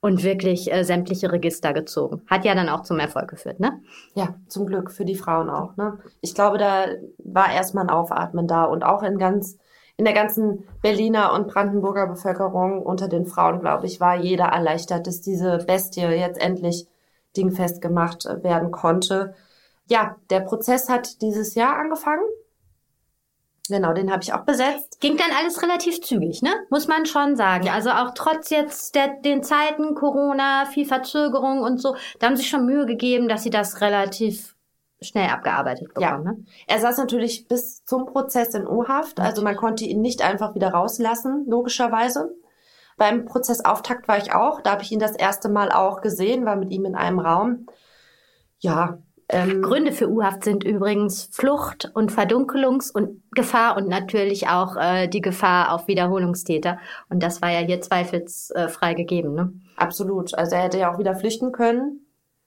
und 0.00 0.22
wirklich 0.22 0.70
äh, 0.72 0.84
sämtliche 0.84 1.32
Register 1.32 1.72
gezogen. 1.72 2.22
Hat 2.28 2.44
ja 2.44 2.54
dann 2.54 2.68
auch 2.68 2.82
zum 2.82 3.00
Erfolg 3.00 3.28
geführt, 3.28 3.58
ne? 3.58 3.80
Ja, 4.14 4.36
zum 4.46 4.66
Glück 4.66 4.92
für 4.92 5.06
die 5.06 5.16
Frauen 5.16 5.50
auch, 5.50 5.76
ne? 5.76 5.98
Ich 6.20 6.34
glaube, 6.34 6.58
da 6.58 6.84
war 7.18 7.50
erstmal 7.50 7.84
ein 7.84 7.90
Aufatmen 7.90 8.46
da 8.46 8.64
und 8.64 8.84
auch 8.84 9.02
in 9.02 9.18
ganz 9.18 9.56
in 9.96 10.04
der 10.04 10.14
ganzen 10.14 10.66
Berliner 10.82 11.32
und 11.32 11.48
Brandenburger 11.48 12.06
Bevölkerung 12.06 12.82
unter 12.82 13.08
den 13.08 13.26
Frauen, 13.26 13.60
glaube 13.60 13.86
ich, 13.86 14.00
war 14.00 14.16
jeder 14.16 14.46
erleichtert, 14.46 15.06
dass 15.06 15.22
diese 15.22 15.58
Bestie 15.66 16.02
jetzt 16.02 16.40
endlich 16.40 16.86
dingfest 17.36 17.80
gemacht 17.80 18.26
äh, 18.26 18.42
werden 18.42 18.70
konnte. 18.70 19.34
Ja, 19.88 20.16
der 20.30 20.40
Prozess 20.40 20.88
hat 20.88 21.22
dieses 21.22 21.54
Jahr 21.54 21.76
angefangen. 21.78 22.24
Genau, 23.68 23.92
den 23.94 24.12
habe 24.12 24.22
ich 24.22 24.32
auch 24.32 24.44
besetzt. 24.44 25.00
Ging 25.00 25.16
dann 25.16 25.30
alles 25.36 25.62
relativ 25.62 26.00
zügig, 26.00 26.40
ne? 26.42 26.50
Muss 26.70 26.86
man 26.86 27.04
schon 27.06 27.36
sagen. 27.36 27.66
Ja. 27.66 27.72
Also 27.72 27.90
auch 27.90 28.12
trotz 28.14 28.50
jetzt 28.50 28.94
der, 28.94 29.08
den 29.24 29.42
Zeiten 29.42 29.94
Corona, 29.94 30.66
viel 30.66 30.86
Verzögerung 30.86 31.62
und 31.62 31.80
so, 31.80 31.96
da 32.20 32.28
haben 32.28 32.36
sie 32.36 32.44
schon 32.44 32.66
Mühe 32.66 32.86
gegeben, 32.86 33.28
dass 33.28 33.42
sie 33.42 33.50
das 33.50 33.80
relativ 33.80 34.55
schnell 35.00 35.28
abgearbeitet 35.28 35.88
bekommen. 35.88 36.24
Ja. 36.24 36.32
Ne? 36.32 36.44
Er 36.66 36.80
saß 36.80 36.98
natürlich 36.98 37.48
bis 37.48 37.84
zum 37.84 38.06
Prozess 38.06 38.54
in 38.54 38.66
U-Haft, 38.66 39.20
also 39.20 39.42
man 39.42 39.56
konnte 39.56 39.84
ihn 39.84 40.00
nicht 40.00 40.22
einfach 40.22 40.54
wieder 40.54 40.68
rauslassen, 40.68 41.44
logischerweise. 41.46 42.34
Beim 42.96 43.26
Prozessauftakt 43.26 44.08
war 44.08 44.16
ich 44.16 44.32
auch, 44.32 44.62
da 44.62 44.72
habe 44.72 44.82
ich 44.82 44.90
ihn 44.90 44.98
das 44.98 45.14
erste 45.14 45.50
Mal 45.50 45.70
auch 45.70 46.00
gesehen, 46.00 46.46
war 46.46 46.56
mit 46.56 46.70
ihm 46.70 46.86
in 46.86 46.94
einem 46.94 47.18
Raum. 47.18 47.66
Ja. 48.58 48.98
Ähm, 49.28 49.60
Gründe 49.60 49.90
für 49.90 50.08
U-Haft 50.08 50.44
sind 50.44 50.62
übrigens 50.62 51.28
Flucht 51.32 51.90
und 51.94 52.12
Verdunkelungs- 52.12 52.92
und 52.92 53.22
Gefahr 53.32 53.76
und 53.76 53.88
natürlich 53.88 54.48
auch 54.48 54.76
äh, 54.76 55.08
die 55.08 55.20
Gefahr 55.20 55.74
auf 55.74 55.88
Wiederholungstäter. 55.88 56.78
Und 57.10 57.22
das 57.22 57.42
war 57.42 57.50
ja 57.50 57.58
hier 57.58 57.80
zweifelsfrei 57.80 58.94
gegeben. 58.94 59.34
Ne? 59.34 59.52
Absolut. 59.76 60.32
Also 60.34 60.54
er 60.54 60.62
hätte 60.62 60.78
ja 60.78 60.94
auch 60.94 60.98
wieder 60.98 61.16
flüchten 61.16 61.50
können. 61.50 62.05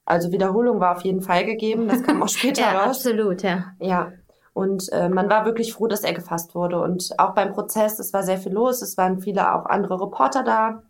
Also 0.10 0.32
Wiederholung 0.32 0.80
war 0.80 0.96
auf 0.96 1.04
jeden 1.04 1.22
Fall 1.22 1.46
gegeben, 1.46 1.88
das 1.88 2.04
kam 2.04 2.24
auch 2.24 2.28
später 2.30 2.62
ja, 2.62 2.80
raus. 2.80 2.98
Absolut, 3.06 3.44
ja. 3.44 3.74
Ja. 3.80 4.12
Und 4.54 4.92
äh, 4.92 5.08
man 5.08 5.30
war 5.30 5.46
wirklich 5.46 5.74
froh, 5.74 5.88
dass 5.88 6.04
er 6.04 6.14
gefasst 6.14 6.56
wurde. 6.56 6.82
Und 6.82 7.12
auch 7.18 7.36
beim 7.36 7.54
Prozess, 7.54 8.00
es 8.00 8.12
war 8.12 8.24
sehr 8.24 8.40
viel 8.40 8.52
los, 8.52 8.82
es 8.82 8.98
waren 8.98 9.20
viele 9.20 9.54
auch 9.54 9.66
andere 9.68 10.02
Reporter 10.02 10.44
da. 10.44 10.84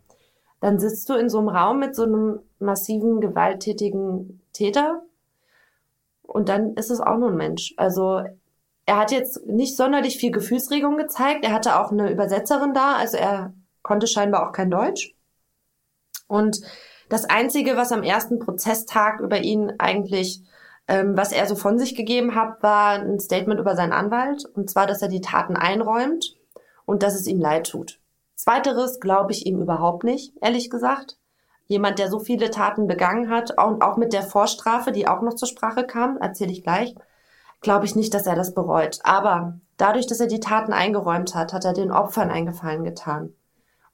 dann 0.60 0.78
sitzt 0.78 1.08
du 1.08 1.14
in 1.14 1.28
so 1.28 1.38
einem 1.38 1.48
Raum 1.48 1.78
mit 1.78 1.94
so 1.94 2.04
einem 2.04 2.40
massiven, 2.58 3.20
gewalttätigen 3.20 4.42
Täter 4.52 5.02
und 6.22 6.48
dann 6.48 6.74
ist 6.74 6.90
es 6.90 7.00
auch 7.00 7.18
nur 7.18 7.30
ein 7.30 7.36
Mensch. 7.36 7.74
Also 7.76 8.22
er 8.86 8.96
hat 8.96 9.12
jetzt 9.12 9.46
nicht 9.46 9.76
sonderlich 9.76 10.16
viel 10.16 10.30
Gefühlsregung 10.30 10.96
gezeigt. 10.96 11.44
Er 11.44 11.52
hatte 11.52 11.78
auch 11.78 11.90
eine 11.92 12.10
Übersetzerin 12.10 12.72
da, 12.72 12.96
also 12.96 13.16
er 13.16 13.52
konnte 13.82 14.06
scheinbar 14.06 14.48
auch 14.48 14.52
kein 14.52 14.70
Deutsch. 14.70 15.14
Und 16.28 16.60
das 17.10 17.24
Einzige, 17.24 17.76
was 17.76 17.92
am 17.92 18.04
ersten 18.04 18.38
Prozesstag 18.38 19.20
über 19.20 19.38
ihn 19.42 19.74
eigentlich, 19.78 20.42
ähm, 20.86 21.16
was 21.16 21.32
er 21.32 21.46
so 21.46 21.56
von 21.56 21.76
sich 21.76 21.96
gegeben 21.96 22.36
hat, 22.36 22.62
war 22.62 22.92
ein 22.92 23.18
Statement 23.18 23.60
über 23.60 23.74
seinen 23.74 23.92
Anwalt. 23.92 24.46
Und 24.54 24.70
zwar, 24.70 24.86
dass 24.86 25.02
er 25.02 25.08
die 25.08 25.20
Taten 25.20 25.56
einräumt 25.56 26.36
und 26.86 27.02
dass 27.02 27.16
es 27.16 27.26
ihm 27.26 27.40
leid 27.40 27.68
tut. 27.68 27.98
Zweiteres 28.36 29.00
glaube 29.00 29.32
ich 29.32 29.44
ihm 29.44 29.60
überhaupt 29.60 30.04
nicht, 30.04 30.32
ehrlich 30.40 30.70
gesagt. 30.70 31.18
Jemand, 31.66 31.98
der 31.98 32.08
so 32.08 32.20
viele 32.20 32.50
Taten 32.50 32.86
begangen 32.86 33.28
hat 33.28 33.50
und 33.58 33.82
auch 33.82 33.96
mit 33.96 34.12
der 34.12 34.22
Vorstrafe, 34.22 34.92
die 34.92 35.08
auch 35.08 35.20
noch 35.20 35.34
zur 35.34 35.48
Sprache 35.48 35.84
kam, 35.84 36.16
erzähle 36.16 36.52
ich 36.52 36.62
gleich, 36.62 36.94
glaube 37.60 37.86
ich 37.86 37.96
nicht, 37.96 38.14
dass 38.14 38.26
er 38.26 38.36
das 38.36 38.54
bereut. 38.54 39.00
Aber 39.02 39.58
dadurch, 39.76 40.06
dass 40.06 40.20
er 40.20 40.26
die 40.28 40.40
Taten 40.40 40.72
eingeräumt 40.72 41.34
hat, 41.34 41.52
hat 41.52 41.64
er 41.64 41.72
den 41.72 41.90
Opfern 41.90 42.30
einen 42.30 42.46
Gefallen 42.46 42.84
getan. 42.84 43.34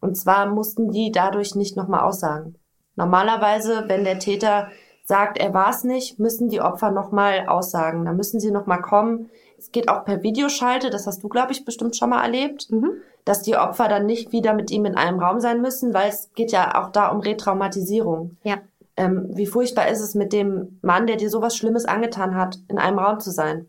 Und 0.00 0.16
zwar 0.16 0.46
mussten 0.46 0.90
die 0.90 1.10
dadurch 1.10 1.54
nicht 1.54 1.76
nochmal 1.76 2.00
aussagen. 2.00 2.56
Normalerweise, 2.96 3.84
wenn 3.86 4.04
der 4.04 4.18
Täter 4.18 4.68
sagt, 5.04 5.38
er 5.38 5.54
war 5.54 5.70
es 5.70 5.84
nicht, 5.84 6.18
müssen 6.18 6.48
die 6.48 6.60
Opfer 6.60 6.90
nochmal 6.90 7.46
aussagen. 7.46 8.04
Da 8.04 8.12
müssen 8.12 8.40
sie 8.40 8.50
nochmal 8.50 8.82
kommen. 8.82 9.30
Es 9.56 9.70
geht 9.70 9.88
auch 9.88 10.04
per 10.04 10.22
Videoschalte, 10.22 10.90
das 10.90 11.06
hast 11.06 11.22
du, 11.22 11.28
glaube 11.28 11.52
ich, 11.52 11.64
bestimmt 11.64 11.96
schon 11.96 12.10
mal 12.10 12.22
erlebt, 12.22 12.70
mhm. 12.70 12.90
dass 13.24 13.42
die 13.42 13.56
Opfer 13.56 13.88
dann 13.88 14.04
nicht 14.04 14.32
wieder 14.32 14.52
mit 14.52 14.70
ihm 14.70 14.84
in 14.84 14.96
einem 14.96 15.20
Raum 15.20 15.40
sein 15.40 15.60
müssen, 15.60 15.94
weil 15.94 16.08
es 16.08 16.32
geht 16.34 16.52
ja 16.52 16.82
auch 16.82 16.90
da 16.90 17.08
um 17.08 17.20
Retraumatisierung. 17.20 18.36
Ja. 18.42 18.58
Ähm, 18.96 19.28
wie 19.30 19.46
furchtbar 19.46 19.88
ist 19.88 20.00
es 20.00 20.14
mit 20.14 20.32
dem 20.32 20.78
Mann, 20.82 21.06
der 21.06 21.16
dir 21.16 21.30
sowas 21.30 21.56
Schlimmes 21.56 21.84
angetan 21.84 22.34
hat, 22.34 22.58
in 22.68 22.78
einem 22.78 22.98
Raum 22.98 23.20
zu 23.20 23.30
sein? 23.30 23.68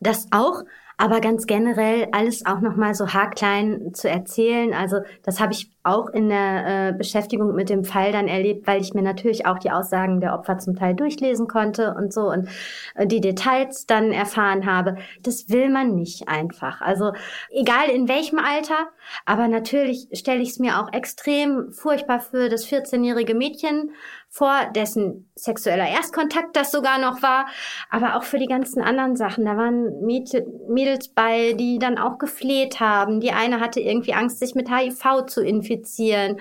Das 0.00 0.26
auch, 0.30 0.62
aber 0.98 1.20
ganz 1.20 1.46
generell 1.46 2.08
alles 2.12 2.46
auch 2.46 2.60
nochmal 2.60 2.94
so 2.94 3.08
haarklein 3.08 3.92
zu 3.92 4.08
erzählen. 4.08 4.72
Also 4.72 5.00
das 5.22 5.40
habe 5.40 5.52
ich 5.52 5.70
auch 5.82 6.08
in 6.08 6.30
der 6.30 6.88
äh, 6.88 6.92
Beschäftigung 6.94 7.54
mit 7.54 7.68
dem 7.68 7.84
Fall 7.84 8.12
dann 8.12 8.28
erlebt, 8.28 8.66
weil 8.66 8.80
ich 8.80 8.94
mir 8.94 9.02
natürlich 9.02 9.46
auch 9.46 9.58
die 9.58 9.70
Aussagen 9.70 10.20
der 10.20 10.34
Opfer 10.34 10.58
zum 10.58 10.74
Teil 10.74 10.94
durchlesen 10.94 11.46
konnte 11.46 11.94
und 11.94 12.12
so 12.12 12.30
und 12.30 12.48
äh, 12.94 13.06
die 13.06 13.20
Details 13.20 13.86
dann 13.86 14.10
erfahren 14.10 14.66
habe. 14.66 14.96
Das 15.22 15.48
will 15.50 15.68
man 15.68 15.94
nicht 15.94 16.28
einfach. 16.28 16.80
Also 16.80 17.12
egal 17.50 17.88
in 17.90 18.08
welchem 18.08 18.38
Alter, 18.38 18.88
aber 19.26 19.48
natürlich 19.48 20.08
stelle 20.12 20.40
ich 20.40 20.50
es 20.50 20.58
mir 20.58 20.80
auch 20.80 20.92
extrem 20.92 21.72
furchtbar 21.72 22.20
für 22.20 22.48
das 22.48 22.66
14-jährige 22.66 23.34
Mädchen 23.34 23.92
vor, 24.36 24.66
dessen 24.74 25.30
sexueller 25.34 25.88
Erstkontakt 25.88 26.56
das 26.56 26.70
sogar 26.70 26.98
noch 26.98 27.22
war, 27.22 27.46
aber 27.88 28.16
auch 28.16 28.22
für 28.22 28.38
die 28.38 28.46
ganzen 28.46 28.82
anderen 28.82 29.16
Sachen. 29.16 29.46
Da 29.46 29.56
waren 29.56 30.04
Mädels 30.04 31.08
bei, 31.08 31.54
die 31.54 31.78
dann 31.78 31.96
auch 31.96 32.18
gefleht 32.18 32.78
haben. 32.78 33.20
Die 33.20 33.32
eine 33.32 33.60
hatte 33.60 33.80
irgendwie 33.80 34.12
Angst, 34.12 34.38
sich 34.38 34.54
mit 34.54 34.70
HIV 34.70 35.24
zu 35.26 35.42
infizieren. 35.42 36.38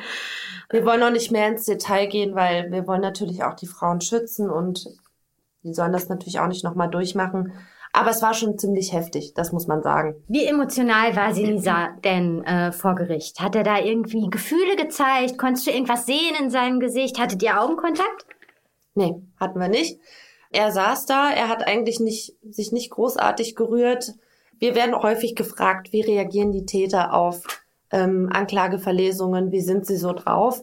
Wir 0.69 0.85
wollen 0.85 0.99
noch 0.99 1.11
nicht 1.11 1.31
mehr 1.31 1.47
ins 1.47 1.63
Detail 1.63 2.07
gehen, 2.07 2.35
weil 2.35 2.69
wir 2.69 2.85
wollen 2.85 3.01
natürlich 3.01 3.43
auch 3.45 3.53
die 3.53 3.67
Frauen 3.67 4.01
schützen 4.01 4.49
und 4.49 4.87
die 5.63 5.73
sollen 5.73 5.93
das 5.93 6.09
natürlich 6.09 6.41
auch 6.41 6.47
nicht 6.47 6.65
nochmal 6.65 6.89
durchmachen. 6.89 7.53
Aber 7.95 8.09
es 8.09 8.21
war 8.21 8.33
schon 8.33 8.57
ziemlich 8.57 8.91
heftig, 8.91 9.33
das 9.35 9.53
muss 9.53 9.67
man 9.67 9.81
sagen. 9.81 10.21
Wie 10.27 10.43
emotional 10.43 11.15
war 11.15 11.33
Sinisa 11.33 11.91
denn 12.03 12.43
äh, 12.43 12.73
vor 12.73 12.93
Gericht? 12.93 13.39
Hat 13.39 13.55
er 13.55 13.63
da 13.63 13.79
irgendwie 13.79 14.29
Gefühle 14.29 14.75
gezeigt? 14.75 15.37
Konntest 15.37 15.65
du 15.65 15.71
irgendwas 15.71 16.05
sehen 16.05 16.35
in 16.37 16.49
seinem 16.49 16.81
Gesicht? 16.81 17.17
Hattet 17.17 17.41
ihr 17.41 17.61
Augenkontakt? 17.61 18.25
Nee, 18.95 19.15
hatten 19.39 19.61
wir 19.61 19.69
nicht. 19.69 20.01
Er 20.51 20.73
saß 20.73 21.05
da, 21.05 21.31
er 21.31 21.47
hat 21.47 21.65
eigentlich 21.65 22.01
nicht, 22.01 22.35
sich 22.43 22.73
nicht 22.73 22.91
großartig 22.91 23.55
gerührt. 23.55 24.11
Wir 24.59 24.75
werden 24.75 25.01
häufig 25.01 25.33
gefragt, 25.33 25.93
wie 25.93 26.01
reagieren 26.01 26.51
die 26.51 26.65
Täter 26.65 27.13
auf 27.13 27.43
ähm, 27.91 28.29
Anklageverlesungen, 28.29 29.53
wie 29.53 29.61
sind 29.61 29.85
sie 29.85 29.97
so 29.97 30.11
drauf? 30.11 30.61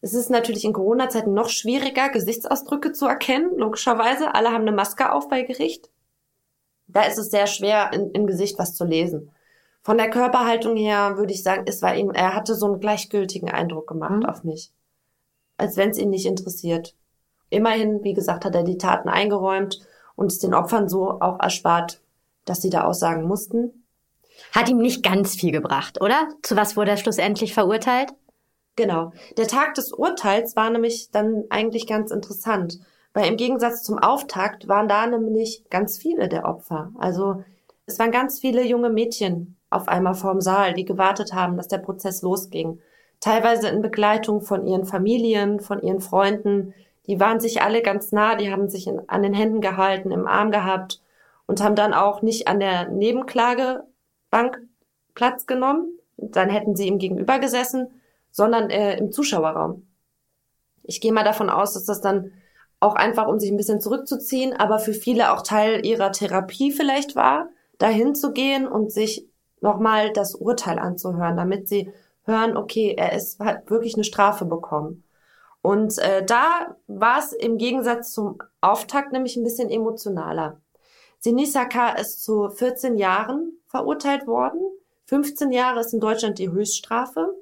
Es 0.00 0.12
ist 0.12 0.28
natürlich 0.28 0.64
in 0.64 0.72
Corona-Zeiten 0.72 1.34
noch 1.34 1.50
schwieriger, 1.50 2.08
Gesichtsausdrücke 2.08 2.92
zu 2.92 3.06
erkennen, 3.06 3.52
logischerweise. 3.58 4.34
Alle 4.34 4.48
haben 4.48 4.62
eine 4.62 4.72
Maske 4.72 5.12
auf 5.12 5.28
bei 5.28 5.42
Gericht 5.42 5.88
da 6.86 7.02
ist 7.02 7.18
es 7.18 7.30
sehr 7.30 7.46
schwer, 7.46 7.92
in, 7.92 8.10
im 8.12 8.26
Gesicht 8.26 8.58
was 8.58 8.74
zu 8.74 8.84
lesen. 8.84 9.30
Von 9.82 9.98
der 9.98 10.10
Körperhaltung 10.10 10.76
her 10.76 11.18
würde 11.18 11.32
ich 11.32 11.42
sagen, 11.42 11.64
es 11.66 11.82
war 11.82 11.94
ihm, 11.94 12.10
er 12.10 12.34
hatte 12.34 12.54
so 12.54 12.66
einen 12.66 12.80
gleichgültigen 12.80 13.50
Eindruck 13.50 13.86
gemacht 13.86 14.22
mhm. 14.22 14.26
auf 14.26 14.44
mich. 14.44 14.72
Als 15.56 15.76
wenn 15.76 15.90
es 15.90 15.98
ihn 15.98 16.10
nicht 16.10 16.26
interessiert. 16.26 16.94
Immerhin, 17.50 18.02
wie 18.02 18.14
gesagt, 18.14 18.44
hat 18.44 18.54
er 18.54 18.64
die 18.64 18.78
Taten 18.78 19.08
eingeräumt 19.08 19.80
und 20.16 20.32
es 20.32 20.38
den 20.38 20.54
Opfern 20.54 20.88
so 20.88 21.20
auch 21.20 21.38
erspart, 21.40 22.00
dass 22.44 22.62
sie 22.62 22.70
da 22.70 22.84
aussagen 22.84 23.24
mussten. 23.24 23.84
Hat 24.52 24.68
ihm 24.68 24.78
nicht 24.78 25.02
ganz 25.02 25.34
viel 25.34 25.52
gebracht, 25.52 26.00
oder? 26.00 26.28
Zu 26.42 26.56
was 26.56 26.76
wurde 26.76 26.92
er 26.92 26.96
schlussendlich 26.96 27.54
verurteilt? 27.54 28.12
Genau. 28.76 29.12
Der 29.36 29.46
Tag 29.46 29.74
des 29.74 29.92
Urteils 29.92 30.56
war 30.56 30.70
nämlich 30.70 31.10
dann 31.10 31.44
eigentlich 31.50 31.86
ganz 31.86 32.10
interessant. 32.10 32.80
Weil 33.14 33.28
im 33.28 33.36
Gegensatz 33.36 33.84
zum 33.84 33.98
Auftakt 33.98 34.68
waren 34.68 34.88
da 34.88 35.06
nämlich 35.06 35.64
ganz 35.70 35.96
viele 35.96 36.28
der 36.28 36.44
Opfer. 36.44 36.90
Also 36.98 37.44
es 37.86 37.98
waren 37.98 38.10
ganz 38.10 38.40
viele 38.40 38.64
junge 38.64 38.90
Mädchen 38.90 39.56
auf 39.70 39.88
einmal 39.88 40.14
vorm 40.14 40.40
Saal, 40.40 40.74
die 40.74 40.84
gewartet 40.84 41.32
haben, 41.32 41.56
dass 41.56 41.68
der 41.68 41.78
Prozess 41.78 42.22
losging. 42.22 42.80
Teilweise 43.20 43.68
in 43.68 43.82
Begleitung 43.82 44.42
von 44.42 44.66
ihren 44.66 44.84
Familien, 44.84 45.60
von 45.60 45.80
ihren 45.80 46.00
Freunden. 46.00 46.74
Die 47.06 47.20
waren 47.20 47.38
sich 47.38 47.62
alle 47.62 47.82
ganz 47.82 48.10
nah, 48.10 48.34
die 48.34 48.50
haben 48.50 48.68
sich 48.68 48.88
in, 48.88 49.08
an 49.08 49.22
den 49.22 49.32
Händen 49.32 49.60
gehalten, 49.60 50.10
im 50.10 50.26
Arm 50.26 50.50
gehabt 50.50 51.00
und 51.46 51.62
haben 51.62 51.76
dann 51.76 51.94
auch 51.94 52.20
nicht 52.20 52.48
an 52.48 52.58
der 52.58 52.88
Nebenklagebank 52.88 54.60
Platz 55.14 55.46
genommen. 55.46 55.98
Dann 56.16 56.50
hätten 56.50 56.74
sie 56.74 56.88
ihm 56.88 56.98
gegenüber 56.98 57.38
gesessen, 57.38 58.00
sondern 58.32 58.70
äh, 58.70 58.96
im 58.96 59.12
Zuschauerraum. 59.12 59.86
Ich 60.82 61.00
gehe 61.00 61.12
mal 61.12 61.24
davon 61.24 61.48
aus, 61.48 61.74
dass 61.74 61.84
das 61.84 62.00
dann 62.00 62.32
auch 62.84 62.94
einfach, 62.94 63.26
um 63.26 63.40
sich 63.40 63.50
ein 63.50 63.56
bisschen 63.56 63.80
zurückzuziehen, 63.80 64.52
aber 64.52 64.78
für 64.78 64.92
viele 64.92 65.32
auch 65.32 65.42
Teil 65.42 65.84
ihrer 65.84 66.12
Therapie 66.12 66.70
vielleicht 66.70 67.16
war, 67.16 67.48
dahin 67.78 68.14
zu 68.14 68.32
gehen 68.32 68.68
und 68.68 68.92
sich 68.92 69.28
nochmal 69.60 70.12
das 70.12 70.34
Urteil 70.34 70.78
anzuhören, 70.78 71.36
damit 71.36 71.68
sie 71.68 71.92
hören, 72.24 72.56
okay, 72.56 72.94
er 72.96 73.12
ist 73.14 73.40
hat 73.40 73.70
wirklich 73.70 73.94
eine 73.94 74.04
Strafe 74.04 74.44
bekommen. 74.44 75.04
Und 75.62 75.98
äh, 75.98 76.24
da 76.24 76.76
war 76.86 77.18
es 77.18 77.32
im 77.32 77.56
Gegensatz 77.56 78.12
zum 78.12 78.38
Auftakt 78.60 79.12
nämlich 79.12 79.36
ein 79.36 79.44
bisschen 79.44 79.70
emotionaler. 79.70 80.60
Sinisaka 81.20 81.92
ist 81.92 82.22
zu 82.22 82.50
14 82.50 82.98
Jahren 82.98 83.58
verurteilt 83.66 84.26
worden. 84.26 84.60
15 85.06 85.52
Jahre 85.52 85.80
ist 85.80 85.94
in 85.94 86.00
Deutschland 86.00 86.38
die 86.38 86.50
Höchststrafe. 86.50 87.34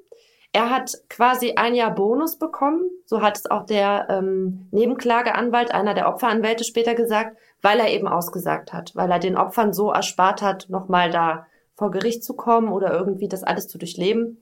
Er 0.53 0.69
hat 0.69 0.93
quasi 1.09 1.53
ein 1.55 1.73
Jahr 1.73 1.93
Bonus 1.95 2.37
bekommen, 2.37 2.91
so 3.05 3.23
hat 3.23 3.37
es 3.37 3.49
auch 3.49 3.65
der 3.65 4.07
ähm, 4.09 4.67
Nebenklageanwalt, 4.69 5.73
einer 5.73 5.95
der 5.95 6.07
Opferanwälte 6.07 6.63
später 6.63 6.93
gesagt, 6.93 7.35
weil 7.63 7.79
er 7.79 7.89
eben 7.89 8.07
ausgesagt 8.07 8.71
hat, 8.71 8.95
weil 8.95 9.09
er 9.09 9.17
den 9.17 9.35
Opfern 9.35 9.73
so 9.73 9.91
erspart 9.91 10.43
hat, 10.43 10.67
nochmal 10.69 11.09
da 11.09 11.47
vor 11.73 11.89
Gericht 11.89 12.23
zu 12.23 12.35
kommen 12.35 12.71
oder 12.71 12.93
irgendwie 12.93 13.27
das 13.27 13.43
alles 13.43 13.67
zu 13.67 13.79
durchleben. 13.79 14.39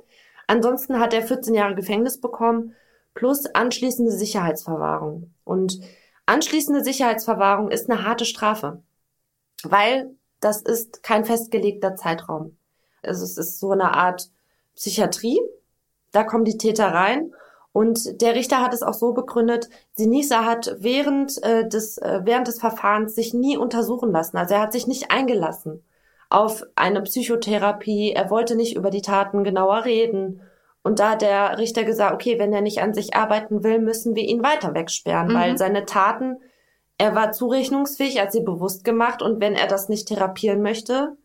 Ansonsten 0.48 1.00
hat 1.00 1.14
er 1.14 1.22
14 1.22 1.54
Jahre 1.54 1.76
Gefängnis 1.76 2.20
bekommen 2.20 2.76
plus 3.14 3.46
anschließende 3.46 4.12
Sicherheitsverwahrung. 4.12 5.34
Und 5.46 5.80
anschließende 6.26 6.84
Sicherheitsverwahrung 6.84 7.72
ist 7.72 7.90
eine 7.90 8.04
harte 8.06 8.26
Strafe, 8.26 8.84
weil 9.64 10.14
das 10.42 10.62
ist 10.62 11.04
kein 11.04 11.24
festgelegter 11.24 11.96
Zeitraum. 11.96 12.58
Also 13.02 13.24
es 13.24 13.38
ist 13.38 13.62
so 13.62 13.72
eine 13.72 13.94
Art 13.94 14.30
Psychiatrie, 14.76 15.40
da 16.12 16.24
kommen 16.24 16.46
die 16.46 16.58
Täter 16.58 16.88
rein. 16.88 17.32
Und 17.74 18.22
der 18.22 18.36
Richter 18.36 18.62
hat 18.62 18.74
es 18.74 18.84
auch 18.84 18.94
so 18.94 19.14
begründet, 19.14 19.70
Sinisa 19.94 20.46
hat 20.46 20.76
während, 20.80 21.42
äh, 21.44 21.68
des, 21.68 21.98
äh, 21.98 22.20
während 22.24 22.48
des 22.48 22.60
Verfahrens 22.60 23.16
sich 23.16 23.34
nie 23.34 23.58
untersuchen 23.58 24.12
lassen. 24.12 24.38
Also 24.38 24.56
er 24.56 24.62
hat 24.62 24.74
sich 24.74 24.88
nicht 24.88 25.10
eingelassen 25.10 25.84
auf 26.30 26.64
eine 26.76 27.02
Psychotherapie. 27.02 28.12
Er 28.12 28.30
wollte 28.30 28.56
nicht 28.56 28.76
über 28.76 28.90
die 28.90 29.02
Taten 29.02 29.44
genauer 29.44 29.86
reden. 29.86 30.42
Und 30.84 31.00
da 31.00 31.12
hat 31.12 31.22
der 31.22 31.58
Richter 31.60 31.84
gesagt, 31.84 32.14
okay, 32.14 32.40
wenn 32.40 32.54
er 32.54 32.62
nicht 32.62 32.82
an 32.82 32.94
sich 32.94 33.16
arbeiten 33.16 33.64
will, 33.64 33.80
müssen 33.80 34.16
wir 34.16 34.24
ihn 34.24 34.44
weiter 34.44 34.74
wegsperren, 34.74 35.30
mhm. 35.30 35.34
weil 35.36 35.58
seine 35.58 35.86
Taten, 35.86 36.38
er 36.98 37.16
war 37.16 37.32
zurechnungsfähig, 37.32 38.18
er 38.18 38.24
hat 38.24 38.32
sie 38.32 38.42
bewusst 38.42 38.84
gemacht 38.84 39.22
und 39.22 39.40
wenn 39.40 39.54
er 39.54 39.68
das 39.68 39.90
nicht 39.90 40.08
therapieren 40.08 40.62
möchte, 40.62 41.18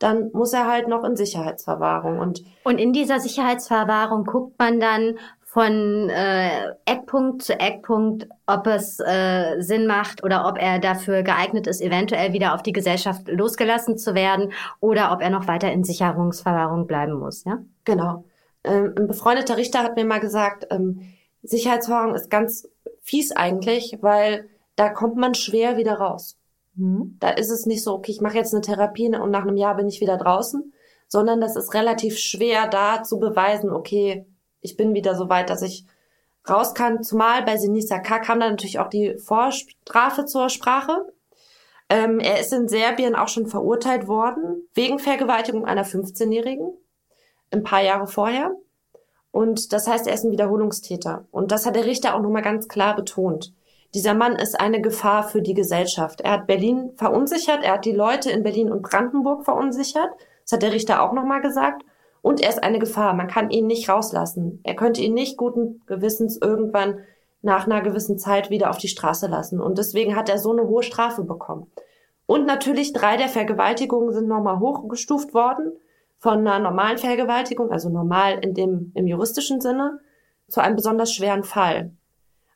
dann 0.00 0.30
muss 0.32 0.52
er 0.52 0.66
halt 0.66 0.88
noch 0.88 1.04
in 1.04 1.14
Sicherheitsverwahrung. 1.14 2.18
Und, 2.18 2.42
und 2.64 2.78
in 2.78 2.92
dieser 2.92 3.20
Sicherheitsverwahrung 3.20 4.24
guckt 4.24 4.58
man 4.58 4.80
dann 4.80 5.18
von 5.44 6.08
äh, 6.10 6.74
Eckpunkt 6.84 7.42
zu 7.42 7.58
Eckpunkt, 7.58 8.28
ob 8.46 8.66
es 8.66 8.98
äh, 9.00 9.60
Sinn 9.60 9.86
macht 9.86 10.24
oder 10.24 10.46
ob 10.46 10.58
er 10.58 10.78
dafür 10.78 11.22
geeignet 11.22 11.66
ist, 11.66 11.82
eventuell 11.82 12.32
wieder 12.32 12.54
auf 12.54 12.62
die 12.62 12.72
Gesellschaft 12.72 13.28
losgelassen 13.28 13.98
zu 13.98 14.14
werden 14.14 14.52
oder 14.78 15.12
ob 15.12 15.20
er 15.20 15.30
noch 15.30 15.48
weiter 15.48 15.70
in 15.72 15.84
Sicherungsverwahrung 15.84 16.86
bleiben 16.86 17.14
muss, 17.14 17.44
ja? 17.44 17.58
Genau. 17.84 18.24
Ähm, 18.64 18.94
ein 18.96 19.06
befreundeter 19.08 19.56
Richter 19.56 19.82
hat 19.82 19.96
mir 19.96 20.04
mal 20.04 20.20
gesagt, 20.20 20.68
ähm, 20.70 21.00
Sicherheitsverwahrung 21.42 22.14
ist 22.14 22.30
ganz 22.30 22.68
fies 23.02 23.32
eigentlich, 23.32 23.98
weil 24.00 24.48
da 24.76 24.88
kommt 24.88 25.16
man 25.16 25.34
schwer 25.34 25.76
wieder 25.76 25.94
raus. 25.94 26.38
Mhm. 26.74 27.16
Da 27.20 27.30
ist 27.30 27.50
es 27.50 27.66
nicht 27.66 27.82
so, 27.82 27.94
okay, 27.94 28.12
ich 28.12 28.20
mache 28.20 28.36
jetzt 28.36 28.54
eine 28.54 28.62
Therapie 28.62 29.08
und 29.08 29.30
nach 29.30 29.42
einem 29.42 29.56
Jahr 29.56 29.76
bin 29.76 29.88
ich 29.88 30.00
wieder 30.00 30.16
draußen, 30.16 30.72
sondern 31.08 31.40
das 31.40 31.56
ist 31.56 31.74
relativ 31.74 32.18
schwer 32.18 32.68
da 32.68 33.02
zu 33.02 33.18
beweisen, 33.18 33.70
okay, 33.70 34.26
ich 34.60 34.76
bin 34.76 34.94
wieder 34.94 35.14
so 35.14 35.28
weit, 35.28 35.50
dass 35.50 35.62
ich 35.62 35.86
raus 36.48 36.74
kann. 36.74 37.02
Zumal 37.02 37.42
bei 37.42 37.56
Sinisa 37.56 37.98
K. 37.98 38.18
kam 38.18 38.40
dann 38.40 38.50
natürlich 38.50 38.78
auch 38.78 38.88
die 38.88 39.16
Vorstrafe 39.18 40.24
zur 40.24 40.48
Sprache. 40.48 41.12
Ähm, 41.88 42.20
er 42.20 42.40
ist 42.40 42.52
in 42.52 42.68
Serbien 42.68 43.16
auch 43.16 43.28
schon 43.28 43.46
verurteilt 43.46 44.06
worden 44.06 44.68
wegen 44.74 44.98
Vergewaltigung 44.98 45.64
einer 45.64 45.84
15-Jährigen 45.84 46.72
ein 47.50 47.64
paar 47.64 47.82
Jahre 47.82 48.06
vorher. 48.06 48.54
Und 49.32 49.72
das 49.72 49.88
heißt, 49.88 50.06
er 50.06 50.14
ist 50.14 50.24
ein 50.24 50.32
Wiederholungstäter. 50.32 51.26
Und 51.30 51.52
das 51.52 51.66
hat 51.66 51.76
der 51.76 51.84
Richter 51.84 52.14
auch 52.14 52.22
nochmal 52.22 52.42
ganz 52.42 52.68
klar 52.68 52.96
betont. 52.96 53.52
Dieser 53.94 54.14
Mann 54.14 54.36
ist 54.36 54.60
eine 54.60 54.80
Gefahr 54.80 55.24
für 55.24 55.42
die 55.42 55.54
Gesellschaft. 55.54 56.20
Er 56.20 56.32
hat 56.32 56.46
Berlin 56.46 56.92
verunsichert, 56.96 57.64
er 57.64 57.74
hat 57.74 57.84
die 57.84 57.92
Leute 57.92 58.30
in 58.30 58.44
Berlin 58.44 58.70
und 58.70 58.82
Brandenburg 58.82 59.44
verunsichert. 59.44 60.10
Das 60.44 60.52
hat 60.52 60.62
der 60.62 60.72
Richter 60.72 61.02
auch 61.02 61.12
nochmal 61.12 61.40
gesagt. 61.40 61.82
Und 62.22 62.40
er 62.40 62.50
ist 62.50 62.62
eine 62.62 62.78
Gefahr. 62.78 63.14
Man 63.14 63.28
kann 63.28 63.50
ihn 63.50 63.66
nicht 63.66 63.88
rauslassen. 63.88 64.60
Er 64.62 64.76
könnte 64.76 65.00
ihn 65.00 65.14
nicht 65.14 65.36
guten 65.36 65.82
Gewissens 65.86 66.38
irgendwann 66.40 67.00
nach 67.42 67.66
einer 67.66 67.80
gewissen 67.80 68.18
Zeit 68.18 68.50
wieder 68.50 68.70
auf 68.70 68.78
die 68.78 68.88
Straße 68.88 69.26
lassen. 69.26 69.60
Und 69.60 69.78
deswegen 69.78 70.14
hat 70.14 70.28
er 70.28 70.38
so 70.38 70.52
eine 70.52 70.68
hohe 70.68 70.82
Strafe 70.82 71.24
bekommen. 71.24 71.70
Und 72.26 72.46
natürlich 72.46 72.92
drei 72.92 73.16
der 73.16 73.28
Vergewaltigungen 73.28 74.12
sind 74.12 74.28
nochmal 74.28 74.60
hochgestuft 74.60 75.34
worden 75.34 75.72
von 76.18 76.46
einer 76.46 76.58
normalen 76.58 76.98
Vergewaltigung, 76.98 77.72
also 77.72 77.88
normal 77.88 78.38
in 78.44 78.54
dem, 78.54 78.92
im 78.94 79.06
juristischen 79.06 79.60
Sinne, 79.60 79.98
zu 80.46 80.60
einem 80.60 80.76
besonders 80.76 81.12
schweren 81.12 81.42
Fall. 81.42 81.92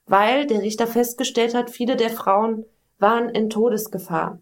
Weil 0.06 0.46
der 0.46 0.62
Richter 0.62 0.86
festgestellt 0.86 1.54
hat, 1.54 1.70
viele 1.70 1.96
der 1.96 2.10
Frauen 2.10 2.64
waren 2.98 3.28
in 3.28 3.50
Todesgefahr. 3.50 4.38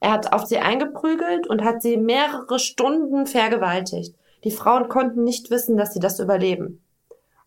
Er 0.00 0.12
hat 0.12 0.32
auf 0.32 0.46
sie 0.46 0.58
eingeprügelt 0.58 1.46
und 1.46 1.64
hat 1.64 1.82
sie 1.82 1.96
mehrere 1.96 2.58
Stunden 2.58 3.26
vergewaltigt. 3.26 4.14
Die 4.44 4.50
Frauen 4.50 4.88
konnten 4.88 5.24
nicht 5.24 5.50
wissen, 5.50 5.76
dass 5.76 5.92
sie 5.92 6.00
das 6.00 6.20
überleben. 6.20 6.82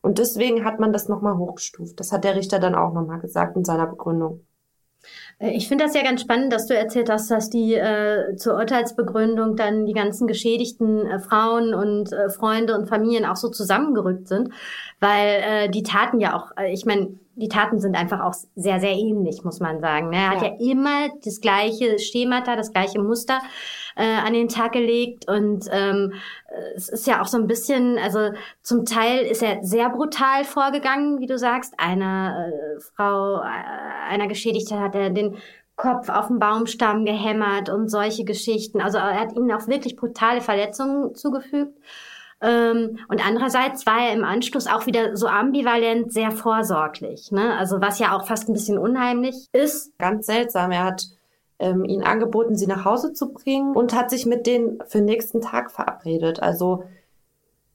Und 0.02 0.18
deswegen 0.18 0.66
hat 0.66 0.80
man 0.80 0.92
das 0.92 1.08
nochmal 1.08 1.38
hochgestuft. 1.38 2.00
Das 2.00 2.12
hat 2.12 2.24
der 2.24 2.36
Richter 2.36 2.60
dann 2.60 2.76
auch 2.76 2.94
nochmal 2.94 3.20
gesagt 3.20 3.56
in 3.56 3.64
seiner 3.64 3.88
Begründung. 3.88 4.42
Äh, 5.40 5.52
ich 5.52 5.68
finde 5.68 5.86
das 5.86 5.94
ja 5.94 6.04
ganz 6.04 6.22
spannend, 6.22 6.52
dass 6.52 6.68
du 6.68 6.76
erzählt 6.76 7.10
hast, 7.10 7.30
dass 7.32 7.50
die 7.50 7.76
äh, 7.76 8.36
zur 8.36 8.56
Urteilsbegründung 8.56 9.56
dann 9.56 9.86
die 9.86 9.94
ganzen 9.94 10.28
geschädigten 10.28 11.06
äh, 11.06 11.20
Frauen 11.20 11.74
und 11.74 12.12
äh, 12.12 12.30
Freunde 12.30 12.76
und 12.78 12.88
Familien 12.88 13.26
auch 13.26 13.36
so 13.36 13.50
zusammengerückt 13.50 14.28
sind, 14.28 14.50
weil 15.00 15.42
äh, 15.44 15.70
die 15.70 15.84
Taten 15.84 16.20
ja 16.20 16.36
auch, 16.36 16.52
äh, 16.58 16.74
ich 16.74 16.86
meine, 16.86 17.16
die 17.36 17.48
Taten 17.48 17.80
sind 17.80 17.96
einfach 17.96 18.22
auch 18.22 18.34
sehr, 18.56 18.80
sehr 18.80 18.94
ähnlich, 18.94 19.44
muss 19.44 19.60
man 19.60 19.80
sagen. 19.80 20.10
Ne? 20.10 20.18
Er 20.18 20.22
ja. 20.22 20.30
hat 20.32 20.42
ja 20.42 20.72
immer 20.72 21.10
das 21.24 21.42
gleiche 21.42 21.98
Schemata, 22.00 22.56
das 22.56 22.72
gleiche 22.72 23.02
Muster 23.02 23.40
äh, 23.96 24.04
an 24.04 24.34
den 24.34 24.50
Tag 24.50 24.74
gelegt 24.74 25.28
und 25.30 25.66
ähm, 25.72 26.14
es 26.76 26.90
ist 26.90 27.08
ja 27.08 27.22
auch 27.22 27.28
so 27.28 27.38
ein 27.38 27.48
bisschen, 27.48 27.98
also 27.98 28.32
zum 28.62 28.86
Teil 28.86 29.26
ist 29.26 29.42
er 29.42 29.64
sehr 29.64 29.90
brutal 29.90 30.44
vorgegangen, 30.44 31.20
wie 31.20 31.28
du 31.28 31.38
sagst. 31.38 31.74
Eine 31.78 32.52
äh, 32.78 32.80
Frau, 32.96 33.38
äh, 33.38 34.10
einer 34.10 34.28
Geschädigte 34.28 34.80
hat 34.80 34.96
er 34.96 35.10
den 35.10 35.38
Kopf 35.76 36.10
auf 36.10 36.28
den 36.28 36.40
Baumstamm 36.40 37.06
gehämmert 37.06 37.70
und 37.70 37.90
solche 37.90 38.24
Geschichten. 38.24 38.82
Also 38.82 38.98
er 38.98 39.20
hat 39.20 39.36
ihnen 39.36 39.52
auch 39.52 39.68
wirklich 39.68 39.96
brutale 39.96 40.42
Verletzungen 40.42 41.16
zugefügt. 41.16 41.78
Ähm, 42.42 42.98
und 43.08 43.26
andererseits 43.26 43.86
war 43.86 44.00
er 44.00 44.14
im 44.14 44.24
Anschluss 44.24 44.68
auch 44.68 44.88
wieder 44.88 45.16
so 45.16 45.28
ambivalent 45.28 46.12
sehr 46.12 46.32
vorsorglich. 46.32 47.32
Ne? 47.32 47.56
Also 47.58 47.82
was 47.82 48.00
ja 48.00 48.16
auch 48.16 48.26
fast 48.26 48.50
ein 48.50 48.54
bisschen 48.54 48.80
unheimlich 48.80 49.48
ist. 49.54 49.98
Ganz 50.00 50.26
seltsam. 50.26 50.72
Er 50.72 50.84
hat 50.84 51.06
ähm, 51.60 51.86
ihnen 51.86 52.04
angeboten, 52.04 52.56
sie 52.56 52.66
nach 52.66 52.84
Hause 52.84 53.14
zu 53.14 53.32
bringen 53.32 53.76
und 53.76 53.94
hat 53.94 54.10
sich 54.10 54.26
mit 54.26 54.48
denen 54.48 54.80
für 54.88 54.98
den 54.98 55.06
nächsten 55.06 55.42
Tag 55.42 55.72
verabredet. 55.72 56.42
Also 56.42 56.84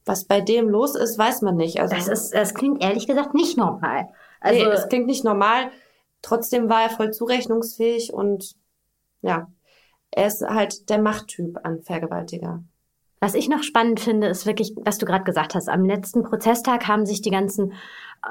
was 0.05 0.25
bei 0.25 0.41
dem 0.41 0.69
los 0.69 0.97
ist, 0.97 1.17
weiß 1.17 1.43
man 1.43 1.57
nicht. 1.57 1.81
Also 1.81 1.95
das 1.95 2.09
ist, 2.09 2.35
das 2.35 2.55
klingt 2.55 2.83
ehrlich 2.83 3.07
gesagt 3.07 3.35
nicht 3.35 3.57
normal. 3.57 4.09
Also 4.41 4.65
nee, 4.65 4.71
es 4.71 4.89
klingt 4.89 5.07
nicht 5.07 5.25
normal. 5.25 5.71
Trotzdem 6.23 6.69
war 6.69 6.83
er 6.83 6.91
voll 6.91 7.13
zurechnungsfähig 7.13 8.13
und 8.13 8.57
ja, 9.23 9.49
er 10.11 10.27
ist 10.27 10.43
halt 10.43 10.89
der 10.91 10.99
Machttyp 10.99 11.59
an 11.63 11.83
Vergewaltiger. 11.83 12.65
Was 13.19 13.35
ich 13.35 13.49
noch 13.49 13.63
spannend 13.63 13.99
finde, 13.99 14.27
ist 14.27 14.45
wirklich, 14.45 14.75
was 14.77 14.99
du 14.99 15.07
gerade 15.07 15.25
gesagt 15.25 15.55
hast. 15.55 15.69
Am 15.69 15.85
letzten 15.87 16.23
Prozesstag 16.23 16.87
haben 16.87 17.07
sich 17.07 17.23
die 17.23 17.31
ganzen 17.31 17.73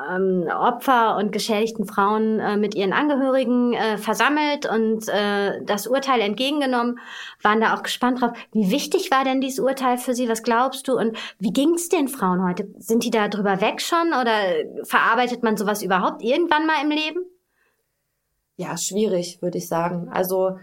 ähm, 0.09 0.47
Opfer 0.47 1.17
und 1.17 1.31
geschädigten 1.31 1.85
Frauen 1.87 2.39
äh, 2.39 2.55
mit 2.55 2.75
ihren 2.75 2.93
Angehörigen 2.93 3.73
äh, 3.73 3.97
versammelt 3.97 4.65
und 4.69 5.07
äh, 5.07 5.63
das 5.63 5.87
Urteil 5.87 6.21
entgegengenommen, 6.21 6.99
waren 7.41 7.61
da 7.61 7.75
auch 7.75 7.81
gespannt 7.81 8.21
drauf. 8.21 8.31
Wie 8.51 8.69
wichtig 8.69 9.09
war 9.09 9.23
denn 9.23 9.41
dieses 9.41 9.59
Urteil 9.59 9.97
für 9.97 10.13
sie? 10.13 10.29
Was 10.29 10.43
glaubst 10.43 10.87
du? 10.87 10.97
Und 10.97 11.17
wie 11.39 11.51
ging 11.51 11.73
es 11.73 11.89
den 11.89 12.07
Frauen 12.07 12.47
heute? 12.47 12.67
Sind 12.77 13.03
die 13.03 13.11
da 13.11 13.27
drüber 13.27 13.61
weg 13.61 13.81
schon 13.81 14.09
oder 14.09 14.35
verarbeitet 14.83 15.41
man 15.41 15.57
sowas 15.57 15.81
überhaupt 15.81 16.21
irgendwann 16.21 16.67
mal 16.67 16.83
im 16.83 16.91
Leben? 16.91 17.25
Ja, 18.57 18.77
schwierig, 18.77 19.41
würde 19.41 19.57
ich 19.57 19.67
sagen. 19.67 20.09
Also 20.09 20.59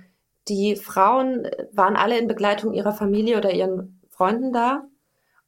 die 0.48 0.76
Frauen 0.76 1.48
waren 1.72 1.96
alle 1.96 2.18
in 2.18 2.28
Begleitung 2.28 2.72
ihrer 2.72 2.92
Familie 2.92 3.38
oder 3.38 3.52
ihren 3.52 4.01
Freunden 4.22 4.52
da. 4.52 4.84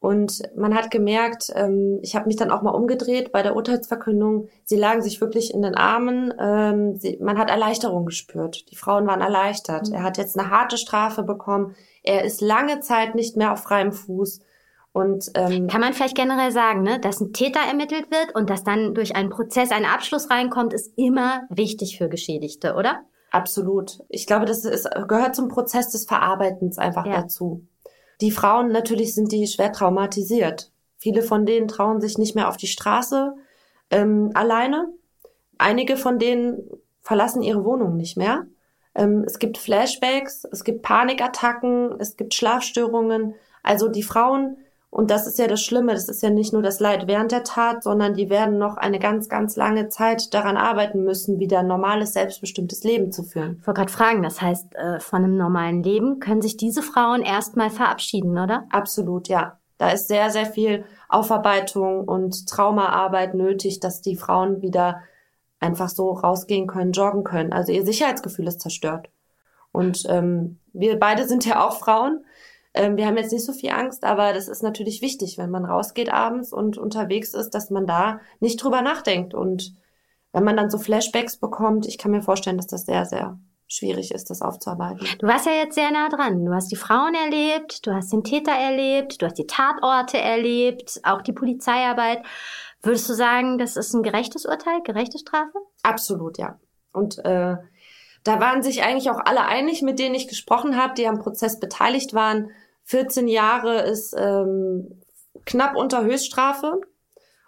Und 0.01 0.43
man 0.55 0.75
hat 0.75 0.91
gemerkt, 0.91 1.51
ähm, 1.55 2.01
ich 2.03 2.15
habe 2.17 2.27
mich 2.27 2.37
dann 2.37 2.51
auch 2.51 2.61
mal 2.61 2.73
umgedreht 2.73 3.33
bei 3.33 3.43
der 3.43 3.57
Urteilsverkündung. 3.57 4.49
Sie 4.65 4.77
lagen 4.77 5.01
sich 5.01 5.21
wirklich 5.21 5.55
in 5.55 5.63
den 5.63 5.77
Armen. 5.77 6.35
Ähm, 6.39 6.97
sie, 6.97 7.19
man 7.23 7.39
hat 7.39 7.51
Erleichterung 7.51 8.05
gespürt. 8.05 8.71
Die 8.71 8.77
Frauen 8.77 9.07
waren 9.07 9.23
erleichtert. 9.23 9.89
Mhm. 9.89 9.95
Er 9.95 10.03
hat 10.03 10.19
jetzt 10.19 10.37
eine 10.37 10.51
harte 10.51 10.77
Strafe 10.77 11.23
bekommen. 11.23 11.75
Er 12.03 12.25
ist 12.25 12.41
lange 12.43 12.81
Zeit 12.81 13.15
nicht 13.15 13.37
mehr 13.37 13.53
auf 13.53 13.63
freiem 13.63 13.93
Fuß. 13.93 14.41
Und 14.93 15.31
ähm, 15.37 15.69
kann 15.69 15.81
man 15.81 15.95
vielleicht 15.95 16.17
generell 16.17 16.51
sagen, 16.51 16.83
ne, 16.83 16.99
dass 17.01 17.21
ein 17.21 17.33
Täter 17.33 17.61
ermittelt 17.61 18.11
wird 18.11 18.35
und 18.35 18.51
dass 18.51 18.65
dann 18.65 18.93
durch 18.93 19.17
einen 19.17 19.31
Prozess 19.31 19.71
ein 19.71 19.85
Abschluss 19.87 20.31
reinkommt, 20.31 20.75
ist 20.75 20.93
immer 20.97 21.45
wichtig 21.49 21.97
für 21.97 22.09
Geschädigte, 22.09 22.75
oder? 22.75 23.03
Absolut. 23.31 24.01
Ich 24.09 24.27
glaube, 24.27 24.45
das 24.45 24.65
ist, 24.65 24.89
gehört 25.09 25.35
zum 25.35 25.49
Prozess 25.49 25.91
des 25.91 26.05
Verarbeitens 26.05 26.77
einfach 26.79 27.07
ja. 27.07 27.23
dazu. 27.23 27.67
Die 28.21 28.31
Frauen 28.31 28.69
natürlich 28.69 29.15
sind 29.15 29.33
die 29.33 29.47
schwer 29.47 29.73
traumatisiert. 29.73 30.71
Viele 30.97 31.23
von 31.23 31.47
denen 31.47 31.69
trauen 31.69 32.01
sich 32.01 32.19
nicht 32.19 32.35
mehr 32.35 32.49
auf 32.49 32.57
die 32.57 32.67
Straße 32.67 33.35
ähm, 33.91 34.31
alleine. 34.35 34.89
Einige 35.59 35.97
von 35.97 36.19
denen 36.19 36.69
verlassen 37.03 37.43
ihre 37.43 37.65
Wohnung 37.65 37.97
nicht 37.97 38.17
mehr. 38.17 38.47
Ähm, 38.95 39.25
es 39.27 39.39
gibt 39.39 39.59
Flashbacks, 39.59 40.45
es 40.51 40.65
gibt 40.65 40.83
Panikattacken, 40.83 42.01
es 42.01 42.17
gibt 42.17 42.35
Schlafstörungen. 42.35 43.35
Also 43.63 43.89
die 43.89 44.03
Frauen 44.03 44.57
und 44.95 45.11
das 45.11 45.27
ist 45.27 45.41
ja 45.41 45.49
das 45.49 45.61
Schlimme, 45.61 45.93
das 45.93 46.09
ist 46.09 46.23
ja 46.23 46.31
nicht 46.31 46.53
nur 46.53 46.63
das 46.63 46.79
Leid 46.79 47.09
während 47.09 47.33
der 47.33 47.43
Tat, 47.43 47.83
sondern 47.83 48.15
die 48.15 48.31
werden 48.31 48.59
noch 48.59 48.77
eine 48.77 49.01
ganz, 49.01 49.29
ganz 49.29 49.57
lange 49.57 49.89
Zeit 49.89 50.33
daran 50.33 50.57
arbeiten 50.57 51.03
müssen, 51.03 51.41
wieder 51.41 51.59
ein 51.59 51.67
normales, 51.67 52.13
selbstbestimmtes 52.13 52.85
Leben 52.85 53.11
zu 53.11 53.25
führen. 53.25 53.57
Ich 53.61 53.67
wollte 53.67 53.81
gerade 53.81 53.93
fragen, 53.93 54.23
das 54.23 54.41
heißt, 54.41 54.73
äh, 54.77 55.01
von 55.01 55.25
einem 55.25 55.37
normalen 55.37 55.83
Leben 55.83 56.21
können 56.21 56.43
sich 56.43 56.57
diese 56.57 56.81
Frauen 56.81 57.23
erstmal 57.23 57.71
verabschieden, 57.71 58.39
oder? 58.39 58.67
Absolut, 58.71 59.27
ja. 59.27 59.59
Da 59.79 59.91
ist 59.91 60.07
sehr, 60.07 60.31
sehr 60.31 60.47
viel 60.47 60.85
Aufarbeitung 61.09 62.05
und 62.07 62.47
Traumaarbeit 62.47 63.35
nötig, 63.35 63.81
dass 63.81 64.01
die 64.01 64.15
Frauen 64.15 64.63
wieder 64.63 65.01
einfach 65.59 65.89
so 65.89 66.13
rausgehen 66.13 66.69
können, 66.69 66.93
joggen 66.93 67.25
können. 67.25 67.53
Also 67.53 67.73
ihr 67.73 67.85
Sicherheitsgefühl 67.85 68.47
ist 68.47 68.61
zerstört. 68.61 69.09
Und 69.73 70.05
ähm, 70.09 70.61
wir 70.73 71.01
beide 71.01 71.27
sind 71.27 71.45
ja 71.45 71.67
auch 71.67 71.81
Frauen 71.81 72.25
ähm, 72.75 72.97
wir 72.97 73.07
haben 73.07 73.17
jetzt 73.17 73.33
nicht 73.33 73.45
so 73.45 73.53
viel 73.53 73.71
Angst, 73.71 74.05
aber 74.05 74.33
das 74.33 74.49
ist 74.49 74.63
natürlich 74.63 75.01
wichtig, 75.01 75.39
wenn 75.39 75.51
man 75.51 75.65
rausgeht 75.65 76.13
abends 76.13 76.53
und 76.53 76.77
unterwegs 76.77 77.33
ist, 77.33 77.51
dass 77.51 77.71
man 77.71 77.87
da 77.87 78.21
nicht 78.41 78.63
drüber 78.63 78.83
nachdenkt. 78.83 79.33
Und 79.33 79.75
wenn 80.33 80.45
man 80.45 80.57
dann 80.57 80.71
so 80.71 80.79
Flashbacks 80.79 81.37
bekommt, 81.37 81.87
ich 81.87 81.99
kann 81.99 82.11
mir 82.11 82.23
vorstellen, 82.23 82.57
dass 82.57 82.67
das 82.67 82.85
sehr, 82.85 83.07
sehr 83.07 83.39
schwierig 83.69 84.13
ist, 84.13 84.29
das 84.29 84.43
aufzuarbeiten. 84.43 85.07
Du 85.21 85.27
warst 85.27 85.47
ja 85.47 85.53
jetzt 85.53 85.75
sehr 85.75 85.91
nah 85.91 86.09
dran. 86.09 86.45
Du 86.45 86.53
hast 86.53 86.71
die 86.71 86.77
Frauen 86.77 87.15
erlebt, 87.15 87.87
du 87.87 87.95
hast 87.95 88.13
den 88.13 88.25
Täter 88.25 88.53
erlebt, 88.53 89.23
du 89.23 89.27
hast 89.27 89.39
die 89.39 89.47
Tatorte 89.47 90.19
erlebt, 90.19 91.01
auch 91.05 91.23
die 91.23 91.33
Polizeiarbeit. 91.33 92.23
Würdest 92.83 93.09
du 93.09 93.15
sagen, 93.15 93.59
das 93.59 93.77
ist 93.77 93.95
ein 93.95 94.03
gerechtes 94.03 94.45
Urteil, 94.45 94.83
gerechte 94.83 95.19
Strafe? 95.19 95.59
Absolut, 95.83 96.39
ja. 96.39 96.59
Und 96.93 97.19
äh, 97.25 97.57
da 98.25 98.41
waren 98.41 98.63
sich 98.63 98.83
eigentlich 98.83 99.11
auch 99.11 99.21
alle 99.25 99.47
einig, 99.47 99.83
mit 99.83 99.99
denen 99.99 100.15
ich 100.15 100.29
gesprochen 100.29 100.77
habe, 100.77 100.95
die 100.95 101.07
am 101.07 101.19
Prozess 101.19 101.61
beteiligt 101.61 102.15
waren. 102.15 102.51
14 102.85 103.29
Jahre 103.29 103.83
ist 103.83 104.15
ähm, 104.17 105.01
knapp 105.45 105.77
unter 105.77 106.05
Höchststrafe 106.05 106.81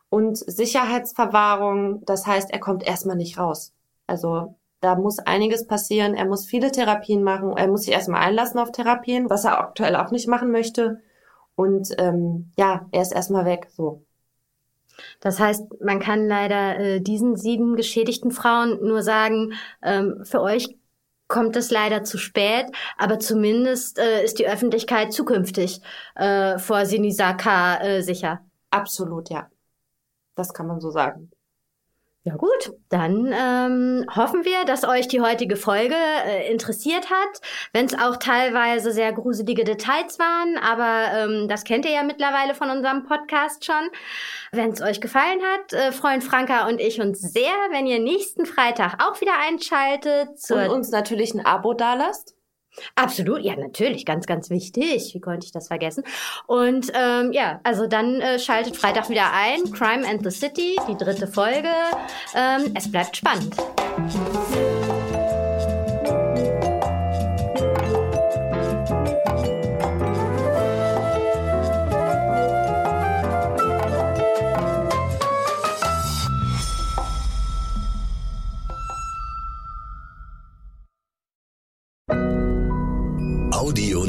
und 0.09 0.37
Sicherheitsverwahrung, 0.37 2.05
das 2.05 2.27
heißt, 2.27 2.51
er 2.51 2.61
kommt 2.61 2.87
erstmal 2.87 3.17
nicht 3.17 3.39
raus. 3.39 3.73
Also 4.07 4.55
da 4.81 4.95
muss 4.95 5.19
einiges 5.19 5.67
passieren. 5.67 6.15
Er 6.15 6.27
muss 6.27 6.47
viele 6.47 6.71
Therapien 6.71 7.23
machen. 7.23 7.57
Er 7.57 7.67
muss 7.67 7.83
sich 7.83 7.93
erstmal 7.93 8.23
einlassen 8.23 8.61
auf 8.61 8.73
Therapien, 8.73 9.29
was 9.31 9.45
er 9.45 9.59
aktuell 9.59 9.97
auch 9.97 10.11
nicht 10.11 10.29
machen 10.29 10.51
möchte. 10.51 11.01
Und 11.55 11.95
ähm, 11.99 12.53
ja, 12.59 12.87
er 12.93 13.03
ist 13.03 13.13
erstmal 13.13 13.47
weg. 13.47 13.69
So. 13.71 14.05
Das 15.21 15.41
heißt, 15.41 15.81
man 15.83 16.01
kann 16.01 16.29
leider 16.29 16.79
äh, 16.79 17.01
diesen 17.01 17.37
sieben 17.37 17.77
geschädigten 17.77 18.31
Frauen 18.31 18.79
nur 18.83 19.03
sagen, 19.03 19.55
ähm, 19.83 20.21
für 20.23 20.41
euch 20.41 20.77
kommt 21.29 21.57
es 21.57 21.71
leider 21.71 22.05
zu 22.05 22.19
spät, 22.19 22.67
aber 22.97 23.19
zumindest 23.19 23.99
äh, 23.99 24.25
ist 24.25 24.39
die 24.39 24.47
Öffentlichkeit 24.47 25.13
zukünftig 25.13 25.81
äh, 26.15 26.59
vor 26.59 26.87
Sinisaka 26.87 27.81
äh, 27.81 28.03
sicher. 28.03 28.41
Absolut, 28.71 29.31
ja. 29.31 29.49
Das 30.35 30.53
kann 30.53 30.67
man 30.67 30.81
so 30.81 30.91
sagen. 30.91 31.31
Ja 32.27 32.35
gut, 32.35 32.73
dann 32.89 33.33
ähm, 33.33 34.05
hoffen 34.17 34.45
wir, 34.45 34.65
dass 34.65 34.83
euch 34.83 35.07
die 35.07 35.21
heutige 35.21 35.55
Folge 35.55 35.95
äh, 35.95 36.51
interessiert 36.51 37.09
hat, 37.09 37.41
wenn 37.73 37.87
es 37.87 37.97
auch 37.97 38.17
teilweise 38.17 38.91
sehr 38.91 39.13
gruselige 39.13 39.63
Details 39.63 40.19
waren, 40.19 40.59
aber 40.59 41.17
ähm, 41.17 41.47
das 41.47 41.63
kennt 41.63 41.85
ihr 41.85 41.93
ja 41.93 42.03
mittlerweile 42.03 42.57
von 42.57 42.69
unserem 42.71 43.05
Podcast 43.05 43.65
schon. 43.65 43.91
Wenn 44.51 44.71
es 44.73 44.83
euch 44.83 45.01
gefallen 45.01 45.39
hat, 45.41 45.73
äh, 45.73 45.93
freuen 45.93 46.21
Franka 46.21 46.67
und 46.67 46.81
ich 46.81 47.01
uns 47.01 47.21
sehr, 47.21 47.55
wenn 47.71 47.87
ihr 47.87 48.01
nächsten 48.01 48.45
Freitag 48.45 49.01
auch 49.05 49.21
wieder 49.21 49.39
einschaltet. 49.47 50.31
und 50.51 50.69
uns 50.71 50.91
natürlich 50.91 51.33
ein 51.33 51.47
Abo 51.47 51.75
dalasst. 51.75 52.36
Absolut, 52.95 53.41
ja, 53.43 53.57
natürlich, 53.57 54.05
ganz, 54.05 54.27
ganz 54.27 54.51
wichtig. 54.51 55.15
Wie 55.15 55.21
konnte 55.21 55.47
ich 55.47 55.53
das 55.53 55.69
vergessen? 55.69 56.05
Und 56.47 56.93
ähm, 56.95 57.33
ja, 57.33 57.61
also 57.63 57.87
dann 57.87 58.21
äh, 58.21 58.39
schaltet 58.39 58.77
Freitag 58.77 59.09
wieder 59.09 59.33
ein. 59.33 59.71
Crime 59.73 60.07
and 60.07 60.23
the 60.23 60.31
City, 60.31 60.77
die 60.89 60.97
dritte 60.97 61.27
Folge. 61.27 61.71
Ähm, 62.35 62.73
es 62.75 62.91
bleibt 62.91 63.17
spannend. 63.17 63.55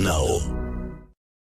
Audio 0.08 0.38
Now. 0.38 0.57